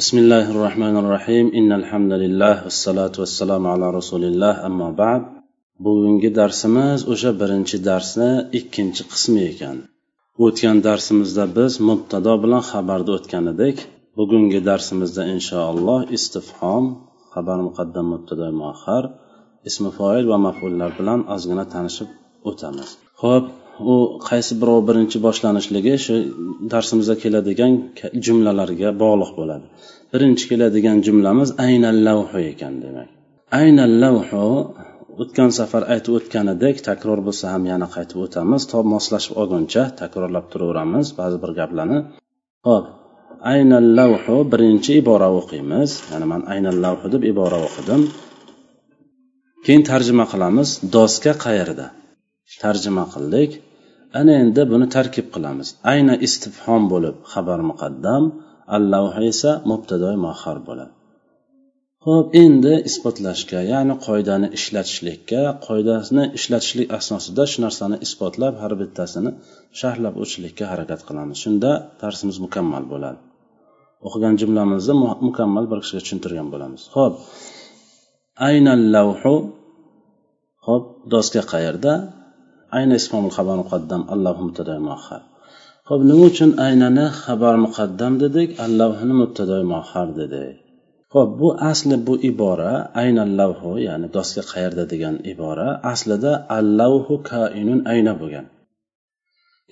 بسم 0.00 0.16
الله 0.18 0.46
الرحمن 0.54 0.96
الرحيم 1.02 1.46
إن 1.58 1.70
الحمد 1.80 2.12
لله 2.22 2.54
والصلاة 2.64 3.14
والسلام 3.22 3.62
على 3.72 3.86
رسول 3.98 4.24
الله 4.24 4.54
أما 4.66 4.88
بعد 5.02 5.22
bugungi 5.84 6.30
darsimiz 6.34 7.00
o'sha 7.12 7.30
birinchi 7.40 7.76
darsni 7.88 8.30
ikkinchi 8.58 9.02
qismi 9.12 9.40
ekan 9.50 9.76
o'tgan 10.44 10.76
darsimizda 10.86 11.44
biz 11.58 11.72
mubtado 11.88 12.32
bilan 12.44 12.62
xabarda 12.70 13.10
o'tgan 13.18 13.44
edik 13.52 13.76
bugungi 14.18 14.60
darsimizda 14.70 15.22
inshaalloh 15.34 16.00
istifhom 16.16 16.84
xabar 17.34 17.58
muqaddam 17.68 18.06
mubtado 18.14 18.46
muahhar 18.60 19.04
ismi 19.68 19.90
foil 19.98 20.24
va 20.32 20.38
mafullar 20.46 20.90
bilan 20.98 21.20
ozgina 21.34 21.64
tanishib 21.74 22.08
o'tamiz 22.50 22.88
ho'p 23.22 23.44
u 23.92 23.94
qaysi 24.28 24.54
birov 24.60 24.80
birinchi 24.88 25.18
boshlanishligi 25.26 25.94
shu 26.04 26.14
darsimizda 26.72 27.14
keladigan 27.22 27.72
jumlalarga 28.26 28.90
bog'liq 29.02 29.30
bo'ladi. 29.38 29.66
Birinchi 30.12 30.44
keladigan 30.50 30.98
jumlamiz 31.06 31.48
aynal 31.66 31.98
lavhu 32.08 32.38
ekan 32.52 32.74
demak. 32.84 33.08
Aynal 33.60 33.94
lavhu 34.02 34.46
o'tgan 35.22 35.50
safar 35.58 35.82
aytib 35.94 36.12
o'tganidek 36.18 36.76
takror 36.88 37.18
bo'lsa 37.26 37.44
ham 37.54 37.62
yana 37.72 37.88
qaytib 37.94 38.18
o'tamiz. 38.24 38.62
To 38.70 38.78
moslashib 38.94 39.32
olguncha 39.42 39.82
takrorlab 40.00 40.46
turaveramiz 40.52 41.06
ba'zi 41.20 41.36
bir 41.42 41.50
gaplarni. 41.60 41.98
Ho'p 42.68 42.84
aynal 43.52 43.86
lavhu 43.98 44.36
birinchi 44.52 44.92
ibora 45.02 45.28
o'qiymiz. 45.38 45.90
Ya'ni 46.10 46.26
man 46.32 46.42
aynal 46.54 46.76
lavhu 46.84 47.06
deb 47.14 47.22
ibora 47.32 47.58
o'qidim. 47.66 48.02
Keyin 49.64 49.82
tarjima 49.90 50.24
qilamiz. 50.32 50.68
Doska 50.96 51.32
qayerda? 51.44 51.86
Tarjima 52.62 53.04
qildik. 53.14 53.50
Ana 54.20 54.32
endi 54.42 54.62
buni 54.72 54.86
tarkib 54.96 55.26
qilamiz. 55.34 55.68
Ayna 55.92 56.14
istifhom 56.26 56.82
bo'lib 56.92 57.16
xabar 57.32 57.60
muqaddam 57.70 58.24
allavha 58.76 59.22
esa 59.32 59.50
mubtadoy 59.70 60.16
mohar 60.26 60.58
bo'ladi. 60.68 60.92
Ho'p 62.06 62.26
endi 62.44 62.74
isbotlashga 62.88 63.60
ya'ni 63.72 63.94
qoidani 64.06 64.48
ishlatishlikka 64.58 65.42
qoidasini 65.66 66.24
ishlatishlik 66.38 66.88
asnosida 66.98 67.44
shu 67.52 67.58
narsani 67.64 67.96
isbotlab 68.06 68.54
har 68.62 68.72
bittasini 68.80 69.30
sharhlab 69.80 70.14
o'tishlikka 70.22 70.64
harakat 70.72 71.00
qilamiz. 71.08 71.36
Shunda 71.44 71.70
darsimiz 72.02 72.36
mukammal 72.44 72.84
bo'ladi. 72.92 73.20
O'qigan 74.06 74.34
jumlamizni 74.42 74.94
mukammal 75.28 75.64
bir 75.70 75.78
kishiga 75.82 76.00
tushuntirgan 76.04 76.48
bo'lamiz. 76.54 76.82
Ho'p 76.96 77.14
aynan 78.48 78.80
lavhu 78.94 79.34
ho'p 80.66 80.84
doska 81.14 81.42
qayerda? 81.52 81.92
Ayna 82.78 82.94
ismomul 83.00 83.34
xabar 83.38 83.56
muqaddam 83.62 84.02
allohu 84.14 84.40
mubtado 84.46 84.74
muahhar 84.88 85.22
ho'p 85.88 86.02
nima 86.08 86.24
uchun 86.30 86.50
aynani 86.66 87.06
xabar 87.22 87.54
muqaddam 87.66 88.12
dedik? 88.22 88.48
Allohni 88.66 89.14
mubtado 89.22 89.56
muahhar 89.72 90.08
dedik. 90.20 90.56
Ho'p 91.14 91.30
bu 91.40 91.48
asli 91.70 91.96
bu 92.06 92.14
ibora 92.30 92.72
aynan 93.02 93.30
lavhu 93.40 93.72
ya'ni 93.88 94.06
doska 94.16 94.42
qayerda 94.52 94.84
degan 94.92 95.14
ibora 95.32 95.68
aslida 95.92 96.32
allavhu 96.58 97.14
kainun 97.30 97.80
ayna 97.92 98.12
bo'lgan. 98.20 98.46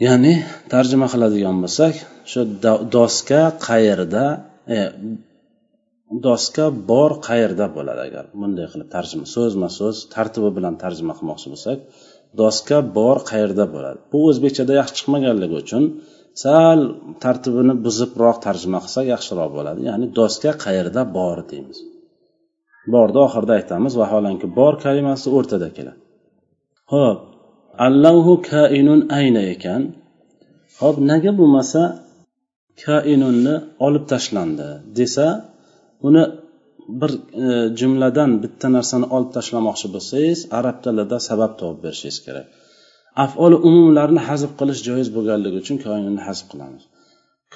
Ya'ni 0.07 0.35
tarjima 0.73 1.07
qiladigan 1.13 1.57
bo'lsak 1.65 1.95
shu 2.31 2.41
doska 2.97 3.43
qayerda 3.69 4.25
e, 4.77 4.79
doska 6.27 6.65
bor 6.91 7.11
qayerda 7.29 7.67
bo'ladi 7.77 8.01
agar 8.09 8.25
bunday 8.41 8.67
qilib 8.73 8.89
tarjima 8.97 9.27
so'zma 9.37 9.69
so'z 9.79 9.97
tartibi 10.15 10.51
bilan 10.57 10.75
tarjima 10.85 11.13
qilmoqchi 11.19 11.49
bo'lsak 11.53 11.79
doska 12.41 12.79
bor 12.97 13.17
qayerda 13.31 13.65
bo'ladi? 13.75 13.99
Bu 14.13 14.19
o'zbekchada 14.31 14.73
yaxshi 14.81 14.95
chiqmaganligi 14.99 15.57
uchun 15.63 15.85
sal 16.45 16.81
tartibini 17.23 17.75
buzibroq 17.85 18.37
tarjima 18.47 18.79
qilsak 18.85 19.05
yaxshiroq 19.15 19.51
bo'ladi. 19.57 19.81
Ya'ni 19.89 20.07
doska 20.19 20.53
qayerda 20.65 21.03
bor 21.17 21.39
deymiz. 21.51 21.79
Borni 22.93 23.19
oxirida 23.27 23.53
aytamiz 23.61 23.93
vaholanki 24.03 24.47
bor 24.59 24.75
kalimasi 24.85 25.27
o'rtada 25.37 25.69
keladi. 25.77 26.01
Ho'p 26.93 27.19
allahu 27.87 28.33
kainun 28.53 29.01
ayna 29.19 29.43
ekan. 29.55 29.83
Ho'p 30.81 30.97
nega 31.11 31.33
bo'lmasa 31.41 31.83
kainunni 32.85 33.55
olib 33.87 34.05
tashlandi 34.13 34.69
desa 34.99 35.27
uni 36.09 36.23
bir 37.01 37.13
e, 37.45 37.49
jumladan 37.81 38.31
bitta 38.43 38.69
narsani 38.77 39.07
olib 39.17 39.31
tashlamoqchi 39.37 39.89
bo'lsangiz 39.95 40.39
arab 40.59 40.77
tilida 40.85 41.19
sabab 41.29 41.53
topib 41.61 41.81
berishingiz 41.85 42.19
kerak. 42.27 42.47
Afoli 43.25 43.57
umumlarni 43.69 44.21
hazf 44.29 44.51
qilish 44.61 44.81
joiz 44.89 45.09
bo'lganligi 45.17 45.57
uchun 45.63 45.77
koinunni 45.85 46.23
hazf 46.29 46.45
qilamiz. 46.53 46.83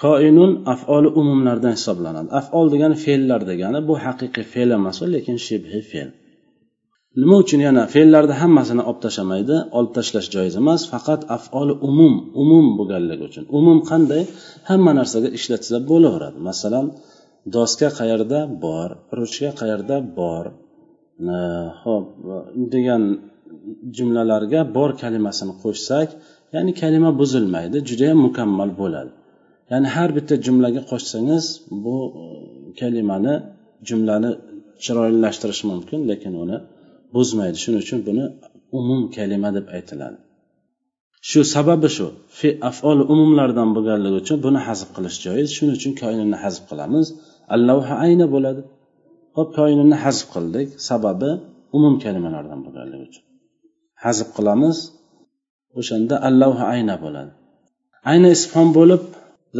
Koinun 0.03 0.53
afoli 0.75 1.09
umumlardan 1.21 1.73
hisoblanadi. 1.79 2.29
Afol 2.41 2.67
degani 2.75 2.97
fe'llar 3.05 3.41
degani 3.51 3.81
bu 3.89 3.95
haqiqiy 4.05 4.45
fe'l 4.53 4.71
emas 4.79 4.99
lekin 5.15 5.37
shibhi 5.47 5.81
fe'l. 5.91 6.11
Nima 7.23 7.37
uchun 7.43 7.61
yana 7.67 7.83
fe'llarni 7.95 8.35
hammasini 8.43 8.83
olib 8.91 9.01
tashlamaydi? 9.05 9.57
Olib 9.79 9.93
tashlash 9.99 10.29
joiz 10.35 10.55
emas 10.63 10.83
faqat 10.93 11.21
afoli 11.37 11.75
umum 11.89 12.15
umum 12.43 12.67
bo'lganligi 12.79 13.23
uchun. 13.31 13.45
Umum 13.59 13.79
qanday? 13.91 14.23
Hamma 14.71 14.93
narsaga 14.99 15.29
ishlatsa 15.39 15.77
bo'laveradi. 15.91 16.39
Masalan 16.49 16.87
doska 17.57 17.89
qayerda 17.99 18.41
bor? 18.65 18.91
Ruchka 19.19 19.51
qayerda 19.61 19.97
bor? 20.19 20.45
Ho'p 21.83 22.07
degan 22.75 23.03
jumlalarga 23.97 24.61
bor 24.77 24.91
kalimasini 25.03 25.55
qo'shsak 25.63 26.09
ya'ni 26.55 26.73
kalima 26.81 27.11
buzilmaydi 27.21 27.77
judayam 27.89 28.19
mukammal 28.27 28.71
bo'ladi. 28.81 29.13
Ya'ni 29.73 29.89
har 29.97 30.11
bitta 30.17 30.35
jumlaga 30.47 30.83
qo'shsangiz 30.91 31.45
bu 31.85 31.97
kalimani 32.81 33.35
jumlani 33.89 34.31
chiroylilashtirishi 34.85 35.65
mumkin 35.73 36.01
lekin 36.11 36.33
uni 36.45 36.57
buzmaydi. 37.15 37.57
Shuning 37.63 37.81
uchun 37.87 38.01
buni 38.09 38.25
umum 38.79 39.01
kalima 39.17 39.51
deb 39.57 39.67
aytiladi. 39.77 40.19
Shu 41.31 41.41
sababi 41.55 41.89
shu. 41.97 42.07
Afol 42.71 42.99
umumlardan 43.13 43.69
bo'lganligi 43.77 44.17
uchun 44.23 44.39
buni 44.47 44.61
hazb 44.69 44.89
qilish 44.97 45.19
joiz. 45.25 45.49
Shuning 45.57 45.75
uchun 45.79 45.93
koinini 46.03 46.37
hazb 46.45 46.63
qilamiz. 46.71 47.07
Allavha 47.55 47.95
ayna 48.07 48.27
bo'ladi. 48.35 48.63
Hop 49.37 49.49
koinini 49.59 49.97
hazb 50.05 50.27
qildik. 50.35 50.69
Sababi 50.89 51.31
umum 51.77 51.95
kalimalardan 52.05 52.61
bo'lganligi 52.65 53.05
uchun. 53.09 53.25
Hazb 54.05 54.29
qilamiz 54.37 54.77
o'shanda 55.81 56.15
allavha 56.29 56.65
ayna 56.75 56.95
bo'ladi. 57.05 57.33
Ayna 58.11 58.29
isfon 58.37 58.69
bo'lib 58.79 59.03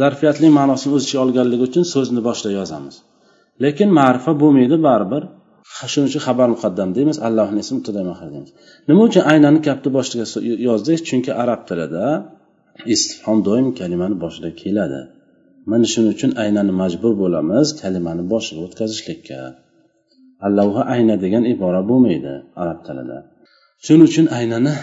zarfiyatli 0.01 0.47
ma'nosini 0.59 0.93
o'z 0.97 1.03
ichiga 1.05 1.21
olganligi 1.25 1.63
uchun 1.69 1.83
so'zni 1.93 2.21
boshida 2.27 2.51
yozamiz. 2.59 2.95
Lekin 3.63 3.89
ma'rifa 3.99 4.31
bo'lmaydi 4.41 4.77
baribir. 4.87 5.23
Shuning 5.91 6.07
uchun 6.11 6.21
xabar 6.27 6.47
muqaddam 6.55 6.89
deymiz 6.97 7.17
allohni 7.27 7.59
ismi 7.65 7.79
deymiz. 7.87 8.49
Nima 8.89 9.01
uchun 9.09 9.23
aynani 9.31 9.59
gapni 9.67 9.89
boshiga 9.97 10.25
yozdik? 10.69 10.99
Chunki 11.09 11.31
arab 11.43 11.61
tilida 11.69 12.05
istifhom 12.93 13.37
doim 13.47 13.67
kalimani 13.79 14.15
boshida 14.23 14.49
keladi. 14.61 15.01
Mana 15.71 15.85
shuning 15.91 16.11
uchun 16.15 16.31
aynani 16.43 16.73
majbur 16.81 17.13
bo'lamiz 17.21 17.67
kalimani 17.81 18.23
boshiga 18.33 18.61
o'tkazishlikka. 18.67 19.39
Allohga 20.47 20.81
ayna 20.95 21.15
degan 21.23 21.43
ibora 21.53 21.81
bo'lmaydi 21.89 22.33
arab 22.61 22.79
tilida. 22.87 23.17
Shuning 23.85 24.05
uchun 24.09 24.27
aynani 24.39 24.73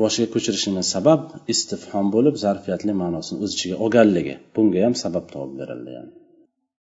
boshiga 0.00 0.28
ko'chirishimiz 0.34 0.86
sabab 0.94 1.20
istifhom 1.52 2.06
bo'lib 2.14 2.34
zarfiyatli 2.44 2.92
ma'nosini 3.02 3.38
o'z 3.44 3.50
ichiga 3.56 3.76
olganligi. 3.84 4.34
Bunga 4.54 4.78
ham 4.86 4.94
sabab 5.04 5.24
topib 5.34 5.54
berildi 5.62 5.90
yani. 5.98 6.12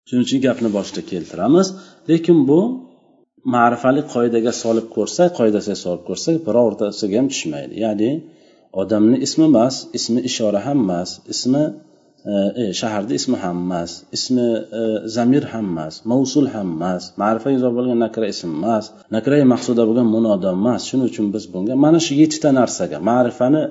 shuning 0.08 0.24
uchun 0.26 0.40
gapni 0.46 0.68
boshida 0.76 1.02
keltiramiz. 1.10 1.66
Lekin 2.10 2.38
bu 2.48 2.60
ma'rifali 3.54 4.02
qoidaga 4.14 4.52
solib 4.62 4.86
ko'rsak 4.96 5.30
qoidasiga 5.38 5.76
solib 5.84 6.02
ko'rsak 6.08 6.36
birortasiga 6.46 7.16
ham 7.20 7.28
tushmaydi. 7.32 7.74
Ya'ni 7.84 8.10
odamni 8.82 9.16
ismi 9.26 9.44
emas 9.50 9.74
ismi 9.98 10.20
ishora 10.30 10.60
ham 10.66 10.78
emas 10.86 11.10
ismi 11.34 11.62
e, 12.24 12.34
e 12.62 12.64
shaharni 12.80 13.14
ismi 13.20 13.36
ham 13.44 13.56
emas 13.64 13.90
ismi 14.16 14.46
e, 14.80 14.82
zamir 15.16 15.44
ham 15.52 15.66
emas 15.72 15.94
mavsul 16.10 16.46
ham 16.54 16.68
emas 16.76 17.02
ma'rifa 17.22 17.48
izo 17.56 17.68
bo'lgan 17.76 17.98
nakra 18.04 18.26
ism 18.34 18.50
emas 18.58 18.84
nakrai 19.16 19.42
maqsuda 19.54 19.82
bo'lgan 19.88 20.08
munodo 20.14 20.48
emas. 20.58 20.80
Shuning 20.88 21.06
uchun 21.10 21.26
biz 21.34 21.44
bunga 21.54 21.74
mana 21.84 21.98
shu 22.06 22.12
yettita 22.22 22.50
narsaga 22.60 22.98
ma'rifani 23.10 23.62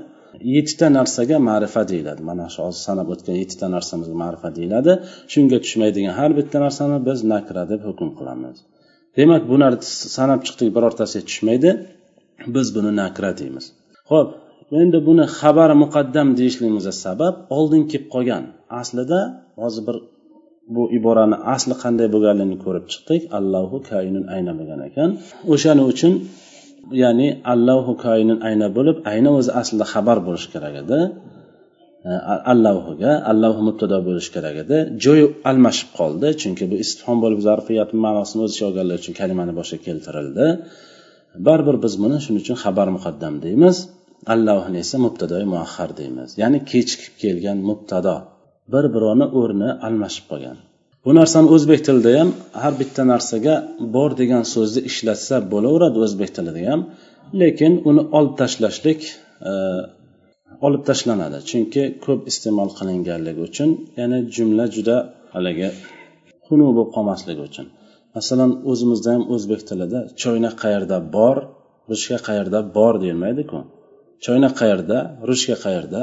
yettita 0.55 0.88
narsaga 0.97 1.38
ma'rifa 1.49 1.81
deyiladi. 1.91 2.21
Mana 2.29 2.45
shu 2.53 2.59
hozir 2.65 2.81
sanab 2.89 3.07
o'tgan 3.13 3.35
yettita 3.41 3.67
narsamizga 3.75 4.17
ma'rifa 4.23 4.50
deyiladi. 4.57 4.91
Shunga 5.33 5.57
tushmaydigan 5.63 6.13
har 6.19 6.31
bitta 6.39 6.57
narsani 6.65 6.97
biz 7.07 7.19
nakra 7.33 7.63
deb 7.71 7.81
hukm 7.89 8.09
qilamiz. 8.17 8.57
Demak 9.17 9.43
bularni 9.51 9.85
sanab 10.17 10.41
chiqdik 10.47 10.69
birortasiga 10.75 11.23
tushmaydi. 11.29 11.69
Biz 12.55 12.67
buni 12.75 12.91
nakra 13.01 13.31
deymiz. 13.39 13.65
Ho'p 14.11 14.29
endi 14.81 14.99
buni 15.07 15.25
xabar 15.39 15.69
muqaddam 15.83 16.27
deyishligimizga 16.39 16.93
sabab 17.05 17.35
oldin 17.57 17.83
kelib 17.91 18.07
qolgan. 18.13 18.43
Aslida 18.81 19.19
hozir 19.61 19.83
bir 19.87 19.97
bu 20.75 20.83
iborani 20.97 21.37
asli 21.53 21.75
qanday 21.83 22.07
bo'lganligini 22.13 22.57
ko'rib 22.65 22.85
chiqdik. 22.91 23.21
Allohu 23.39 23.77
kainun 23.91 24.25
ayna 24.35 24.51
bo'lgan 24.59 24.81
ekan. 24.89 25.09
O'shaning 25.53 25.87
uchun 25.93 26.13
ya'ni 27.03 27.27
allohu 27.53 27.93
koinun 28.05 28.39
ayna 28.49 28.67
bo'lib 28.77 28.97
ayna 29.11 29.29
o'zi 29.39 29.51
aslida 29.61 29.85
xabar 29.93 30.17
bo'lishi 30.27 30.47
kerak 30.53 30.75
edi. 30.83 30.99
Allohuga 32.53 33.11
allohu 33.31 33.61
mubtado 33.67 33.97
bo'lishi 34.07 34.29
kerak 34.35 34.55
edi. 34.63 34.77
Joy 35.03 35.21
almashib 35.49 35.89
qoldi 35.99 36.27
chunki 36.41 36.63
bu 36.71 36.75
istifhom 36.83 37.17
bo'lib 37.23 37.41
zarfiyat 37.47 37.89
ma'nosini 38.05 38.41
o'z 38.45 38.51
ichiga 38.53 38.67
olganligi 38.69 38.99
uchun 39.03 39.13
kalimani 39.21 39.53
boshiga 39.59 39.81
keltirildi. 39.87 40.45
Baribir 41.47 41.75
biz 41.85 41.93
buni 42.03 42.17
shuning 42.23 42.41
uchun 42.43 42.57
xabar 42.63 42.87
muqaddam 42.95 43.33
deymiz. 43.45 43.77
Allohni 44.33 44.77
esa 44.85 44.97
mubtadoi 45.05 45.45
muahhar 45.53 45.89
deymiz. 45.99 46.29
Ya'ni 46.41 46.59
kechikib 46.71 47.13
kelgan 47.23 47.59
mubtado. 47.69 48.15
Bir 48.73 48.85
birovni 48.95 49.25
o'rni 49.39 49.69
almashib 49.87 50.25
qolgan. 50.31 50.57
Bu 51.05 51.11
narsani 51.19 51.47
o'zbek 51.55 51.81
tilida 51.87 52.11
ham 52.19 52.29
har 52.61 52.73
bitta 52.81 53.03
narsaga 53.13 53.55
bor 53.95 54.11
degan 54.21 54.43
so'zni 54.53 54.81
ishlatsa 54.89 55.35
bo'laveradi 55.53 55.97
o'zbek 56.05 56.29
tilida 56.37 56.61
ham. 56.71 56.81
Lekin 57.41 57.73
uni 57.89 58.03
olib 58.17 58.33
tashlashlik 58.41 58.99
e, 59.49 59.51
olib 60.67 60.83
tashlanadi. 60.89 61.37
Chunki 61.49 61.83
ko'p 62.05 62.21
iste'mol 62.31 62.69
qilinganligi 62.79 63.41
uchun 63.49 63.69
ya'ni 63.99 64.17
jumla 64.35 64.65
juda 64.75 64.95
haligi 65.35 65.69
xunuk 66.47 66.69
bo'lib 66.77 66.91
qolmasligi 66.95 67.41
uchun. 67.49 67.67
Masalan 68.17 68.51
o'zimizda 68.71 69.09
ham 69.15 69.23
o'zbek 69.33 69.61
tilida 69.69 69.99
choynak 70.21 70.55
qayerda 70.63 70.97
bor 71.15 71.37
ruchka 71.91 72.17
qayerda 72.27 72.59
bor 72.77 72.93
deyilmaydiku. 73.03 73.57
Choynak 74.25 74.53
qayerda 74.61 74.97
ruchka 75.29 75.55
qayerda 75.65 76.01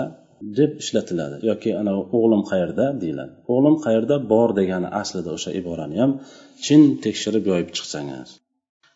deb 0.58 0.70
ishlatiladi. 0.82 1.37
Yoki 1.50 1.70
anavi 1.81 2.02
o'g'lim 2.16 2.43
qayerda 2.50 2.87
deyiladi. 3.02 3.32
O'g'lim 3.52 3.76
qayerda 3.84 4.14
bor 4.32 4.49
degani 4.61 4.88
aslida 5.00 5.31
o'sha 5.37 5.50
iborani 5.61 5.96
ham 6.02 6.11
chin 6.64 6.81
tekshirib 7.05 7.44
yoyib 7.50 7.69
chiqsangiz. 7.76 8.28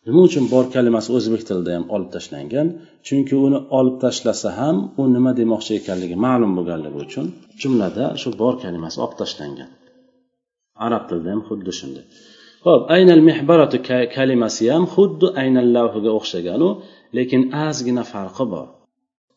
Nima 0.08 0.20
uchun 0.28 0.44
bor 0.54 0.64
kalimasi 0.74 1.08
o'zbek 1.18 1.42
tilida 1.48 1.70
ham 1.76 1.84
olib 1.94 2.10
tashlangan? 2.16 2.66
Chunki 3.06 3.34
uni 3.46 3.58
olib 3.78 3.96
tashlasa 4.04 4.48
ham 4.60 4.76
u 5.00 5.02
nima 5.16 5.32
demoqchi 5.40 5.72
ekanligi 5.80 6.16
ma'lum 6.26 6.52
bo'lganligi 6.58 6.98
uchun 7.06 7.26
jumlada 7.62 8.04
shu 8.20 8.28
bor 8.42 8.54
kalimasi 8.64 8.98
olib 9.04 9.16
tashlangan. 9.22 9.70
Arab 10.86 11.02
tilida 11.08 11.28
ham 11.34 11.42
xuddi 11.48 11.72
shunday. 11.80 12.04
Ho'p 12.66 12.82
aynal 12.96 13.22
mehbaratu 13.30 13.76
kalimasi 14.16 14.64
ham 14.74 14.84
xuddi 14.94 15.26
aynal 15.42 15.68
lavhiga 15.76 16.10
o'xshaganu 16.18 16.68
lekin 17.18 17.42
ozgina 17.66 18.04
farqi 18.12 18.44
bor. 18.54 18.66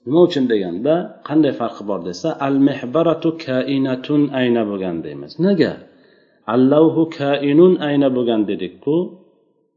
Nima 0.05 0.19
uchun 0.27 0.45
deganda 0.51 0.93
qanday 1.27 1.53
farqi 1.59 1.83
bor 1.89 1.99
desa 2.09 2.29
al 2.47 2.55
mehbaratu 2.67 3.29
kainatun 3.45 4.21
ayna 4.39 4.61
bo'lgan 4.69 4.97
deymiz. 5.05 5.31
Nega? 5.45 5.73
Allavhu 6.55 7.03
kainun 7.19 7.73
ayna 7.87 8.07
bo'lgan 8.15 8.41
dedikku 8.51 8.95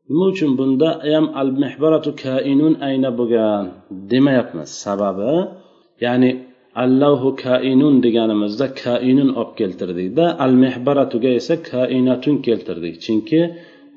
nima 0.09 0.25
uchun 0.33 0.51
bunda 0.59 0.89
ham 1.13 1.27
al 1.41 1.51
mehbaratu 1.63 2.11
kainun 2.25 2.75
ayna 2.89 3.11
bo'lgan 3.19 3.65
demayapmiz? 4.13 4.71
Sababi 4.85 5.35
ya'ni 6.05 6.31
allohu 6.85 7.29
kainun 7.45 7.95
deganimizda 8.05 8.67
kainun 8.85 9.31
olib 9.41 9.53
keltirdikda 9.61 10.25
al 10.45 10.53
mehbaratuga 10.65 11.31
esa 11.41 11.55
kainatun 11.73 12.37
keltirdik. 12.47 12.95
Chunki 13.05 13.41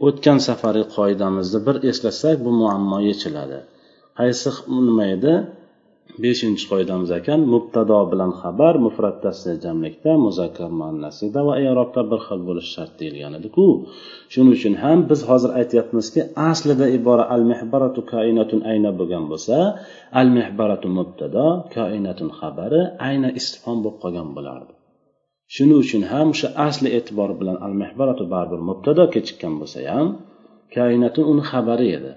o'tgan 0.08 0.38
safargi 0.48 0.86
qoidamizni 0.96 1.60
bir 1.68 1.76
eslasak 1.90 2.36
bu 2.46 2.52
muammo 2.62 2.98
yechiladi. 3.10 3.60
Qaysi 4.20 4.50
nima 4.88 5.06
edi 5.16 5.34
beshinchi 6.24 6.66
qoidamiz 6.72 7.10
ekan 7.20 7.42
mubtado 7.54 8.00
bilan 8.12 8.32
xabar 8.42 8.76
mufrat 8.86 9.24
jamlikda 9.66 10.12
muzakkar 10.26 10.70
muannasida 10.80 11.40
va 11.48 11.54
erobda 11.70 12.02
bir 12.12 12.20
xil 12.28 12.40
bo'lishi 12.48 12.72
shart 12.76 12.94
deyilgan 13.02 13.34
ediku. 13.40 13.66
Shuning 14.32 14.54
uchun 14.58 14.74
ham 14.84 15.00
biz 15.10 15.20
hozir 15.30 15.52
aytyapmizki 15.60 16.22
aslida 16.52 16.86
ibora 16.98 17.26
al 17.36 17.44
mehbaratu 17.52 18.00
koinatun 18.14 18.60
ayna 18.72 18.92
bo'lgan 19.00 19.26
bo'lsa 19.32 19.58
al 20.20 20.28
mehbaratu 20.38 20.88
mubtado 20.98 21.48
koinatun 21.76 22.30
xabari 22.40 22.82
ayna 23.10 23.30
istifhom 23.40 23.78
bo'lib 23.84 23.98
qolgan 24.04 24.30
bo'lardi. 24.38 24.74
Shuning 25.56 25.80
uchun 25.86 26.04
ham 26.12 26.28
o'sha 26.34 26.48
asli 26.68 26.90
e'tibor 26.98 27.30
bilan 27.40 27.58
al 27.66 27.74
mehbaratu 27.82 28.24
baribir 28.34 28.62
mubtado 28.70 29.04
kechikkan 29.14 29.54
bo'lsa 29.62 29.80
ham 29.96 30.08
koinatun 30.76 31.24
uni 31.32 31.44
xabari 31.52 31.88
edi. 31.98 32.12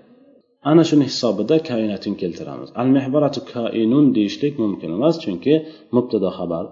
Ana 0.69 0.83
shuni 0.89 1.05
hisobida 1.11 1.57
koinatni 1.69 2.15
keltiramiz. 2.23 2.69
Al 2.81 2.89
mehbaratu 2.97 3.41
koinun 3.53 4.07
deyishlik 4.17 4.55
mumkin 4.63 4.91
emas 4.99 5.15
chunki 5.25 5.55
mubtado 5.97 6.31
xabar 6.39 6.65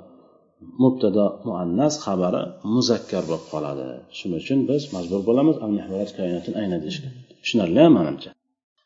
mubtado 0.82 1.24
muannas 1.48 1.94
xabari 2.04 2.42
muzakkar 2.74 3.22
bo'lib 3.28 3.44
qoladi. 3.52 3.86
Shuning 4.18 4.40
uchun 4.42 4.58
biz 4.70 4.82
majbur 4.94 5.20
bo'lamiz 5.28 5.56
al 5.64 5.70
mehbarat 5.78 6.10
koinatun 6.18 6.54
ayna 6.60 6.76
deyishga. 6.84 7.08
Tushunarli 7.42 7.84
manimcha? 7.96 8.30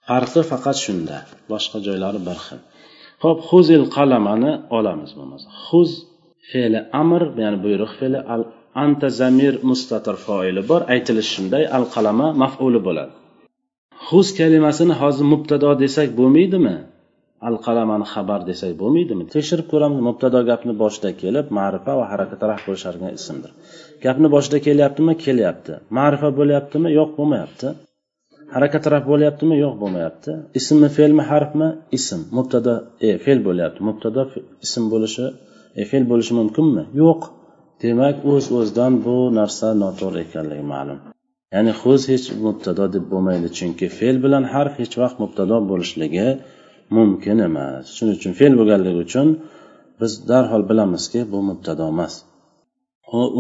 Farqi 0.09 0.43
faqat 0.51 0.77
shunda 0.85 1.17
boshqa 1.53 1.79
joylari 1.87 2.21
bir 2.29 2.39
xil. 2.47 2.61
Ho'p 3.25 3.39
huzil 3.49 3.85
qalamani 3.97 4.53
olamiz 4.79 5.11
bo'lmasa 5.19 5.49
huz 5.67 5.91
fe'li 6.51 6.81
amr 7.03 7.23
ya'ni 7.43 7.59
buyruq 7.65 7.93
fe'li 8.01 8.21
al 8.35 8.43
anta 8.85 9.09
zamir 9.21 9.55
mustatir 9.71 10.17
foili 10.27 10.63
bor. 10.71 10.81
Aytilishi 10.95 11.31
shunday 11.37 11.65
al 11.77 11.85
qalama 11.95 12.27
mafuli 12.43 12.81
bo'ladi. 12.89 13.13
Huz 14.09 14.29
kalimasini 14.39 14.95
hozir 15.03 15.27
mubtado 15.33 15.71
desak 15.83 16.09
bo'lmaydimi? 16.19 16.75
Al 17.49 17.57
qalamani 17.67 18.07
xabar 18.15 18.41
desak 18.51 18.73
bo'lmaydimi? 18.83 19.25
Tekshirib 19.35 19.67
ko'ramiz 19.73 20.01
mubtado 20.09 20.41
gapni 20.51 20.75
boshida 20.83 21.11
kelib 21.23 21.47
ma'rifa 21.59 21.93
va 22.01 22.05
harakatga 22.13 22.47
raf 22.53 22.61
bo'lishargan 22.69 23.11
ismdir. 23.19 23.51
Gapni 24.05 24.29
boshida 24.35 24.59
kelyaptimi? 24.67 25.13
Kelyapti. 25.25 25.73
Ma'rifa 25.99 26.29
bo'lyaptimi? 26.39 26.89
Yo'q 26.99 27.11
bo'lmayapti. 27.19 27.69
Harakat 28.55 28.85
raf 28.95 29.05
bo'lyaptimi? 29.13 29.55
Yo'q 29.65 29.75
bo'lmayapti. 29.83 30.31
Ismmi 30.61 30.89
fe'lmi 30.97 31.25
harfmi? 31.31 31.69
Ism. 31.99 32.21
Mubtado 32.39 32.75
e 33.09 33.11
fe'l 33.25 33.41
bo'lyapti. 33.49 33.81
Mubtado 33.89 34.23
ism 34.67 34.85
bo'lishi 34.93 35.25
e, 35.81 35.83
fe'l 35.91 36.05
bo'lishi 36.13 36.33
mumkinmi? 36.41 36.85
Yo'q. 37.03 37.21
Demak 37.83 38.17
o'z 38.33 38.45
o'zidan 38.59 38.93
bu 39.05 39.17
narsa 39.39 39.67
noto'g'ri 39.83 40.19
ekanligi 40.27 40.67
ma'lum. 40.75 41.01
Ya'ni 41.55 41.73
huz 41.81 42.01
hech 42.13 42.27
mubtado 42.47 42.85
deb 42.95 43.05
bo'lmaydi 43.13 43.49
chunki 43.59 43.87
fe'l 43.99 44.17
bilan 44.25 44.45
harf 44.55 44.75
hech 44.83 44.95
vaqt 45.03 45.17
mubtado 45.23 45.57
bo'lishligi 45.71 46.29
mumkin 46.97 47.39
emas. 47.49 47.85
Shuning 47.97 48.17
uchun 48.21 48.33
fe'l 48.41 48.55
bo'lganligi 48.61 49.01
uchun 49.07 49.29
biz 50.01 50.13
darhol 50.31 50.63
bilamizki 50.71 51.21
bu 51.33 51.39
mubtado 51.51 51.85
emas. 51.95 52.15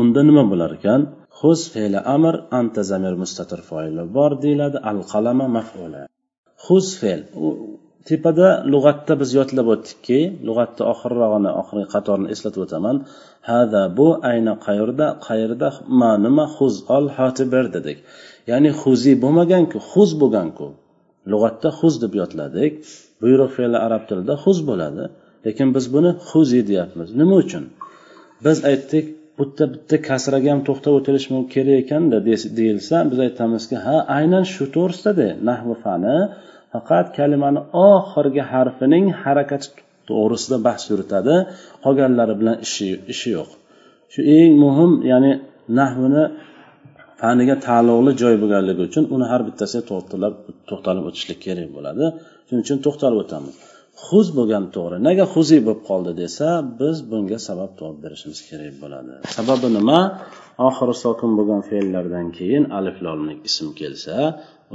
Unda 0.00 0.20
nima 0.29 0.44
bo'lar 0.53 0.70
ekan? 0.79 1.00
Huz 1.41 1.61
fe'li 1.75 2.00
amr 2.17 2.35
anta 2.59 2.82
zamir 2.91 3.14
mustatir 3.23 3.61
foili 3.69 4.05
bor 4.17 4.32
deyiladi 4.44 4.79
al 4.91 4.99
qalama 5.12 5.47
mafula. 5.56 6.03
Huz 6.64 6.87
fe'l 7.00 7.20
tepada 8.08 8.49
lug'atda 8.72 9.14
biz 9.22 9.31
yodlab 9.38 9.66
o'tdikki 9.75 10.19
lug'atni 10.49 10.82
oxirrog'ini 10.93 11.50
oxirgi 11.60 11.87
qatorni 11.94 12.28
eslatib 12.34 12.60
o'taman. 12.66 12.96
Hada 13.50 13.82
bu 13.99 14.08
ayni 14.31 14.54
qayerda 14.66 15.06
qayerda 15.26 15.69
ma 16.00 16.12
nima 16.25 16.44
huz 16.56 16.75
ol 16.96 17.06
hoti 17.16 17.44
ber 17.54 17.66
dedik. 17.76 17.99
Ya'ni 18.50 18.70
huzi 18.81 19.12
bo'lmaganku 19.22 19.78
huz 19.90 20.11
bo'lganku. 20.21 20.66
Lug'atda 21.32 21.68
huz 21.78 21.94
deb 22.04 22.12
yodladik. 22.21 22.73
Buyruq 23.23 23.50
fe'li 23.56 23.78
arab 23.87 24.02
tilida 24.09 24.35
huz 24.44 24.59
bo'ladi. 24.68 25.04
Lekin 25.47 25.68
biz 25.76 25.85
buni 25.94 26.11
huzi 26.28 26.61
deyapmiz. 26.71 27.09
Nima 27.21 27.35
uchun? 27.44 27.64
Biz 28.44 28.59
aytdik 28.71 29.06
bitta 29.38 29.64
bitta 29.75 29.97
kasraga 30.09 30.49
ham 30.52 30.61
to'xtab 30.68 30.92
o'tilish 30.99 31.26
kerak 31.54 31.76
ekanda 31.82 32.18
deyilsa 32.59 32.97
biz 33.11 33.18
aytamizki 33.26 33.76
ha 33.87 33.97
aynan 34.18 34.44
shu 34.54 34.64
to'g'risida 34.76 35.28
nahvi 35.49 35.75
fani 35.85 36.16
faqat 36.73 37.07
kalimani 37.19 37.61
oxirgi 37.91 38.43
harfining 38.52 39.07
harakati 39.23 39.67
to'g'risida 40.09 40.57
bahs 40.67 40.83
yuritadi. 40.91 41.35
Qolganlari 41.85 42.35
bilan 42.41 42.57
ishi 42.67 42.88
ishi 43.12 43.29
yo'q. 43.37 43.50
Shu 44.12 44.21
eng 44.38 44.52
muhim 44.64 44.93
ya'ni 45.11 45.33
nahvini 45.79 46.25
faniga 47.21 47.57
taalluqli 47.67 48.12
joy 48.23 48.35
bo'lganligi 48.43 48.83
uchun 48.88 49.05
uni 49.14 49.26
har 49.33 49.41
bittasiga 49.49 49.83
to'xtalib 49.91 50.35
to'xtalib 50.69 51.05
o'tishlik 51.09 51.38
kerak 51.47 51.69
bo'ladi. 51.76 52.05
Shuning 52.47 52.62
uchun 52.67 52.79
to'xtalib 52.87 53.19
o'tamiz. 53.25 53.55
Huz 54.07 54.26
bo'lgan 54.38 54.64
to'g'ri. 54.75 54.97
Nega 55.09 55.25
huziy 55.35 55.61
bo'lib 55.67 55.83
qoldi 55.91 56.12
desa 56.23 56.49
biz 56.81 56.97
bunga 57.11 57.38
sabab 57.49 57.71
topib 57.79 57.99
berishimiz 58.05 58.41
kerak 58.49 58.75
bo'ladi. 58.83 59.12
Sababi 59.37 59.69
nima? 59.79 60.00
Oxiri 60.69 60.95
sokin 61.05 61.31
bo'lgan 61.38 61.61
fe'llardan 61.71 62.26
keyin 62.38 62.64
alif 62.79 62.97
lomlik 63.07 63.38
ism 63.49 63.69
kelsa 63.81 64.17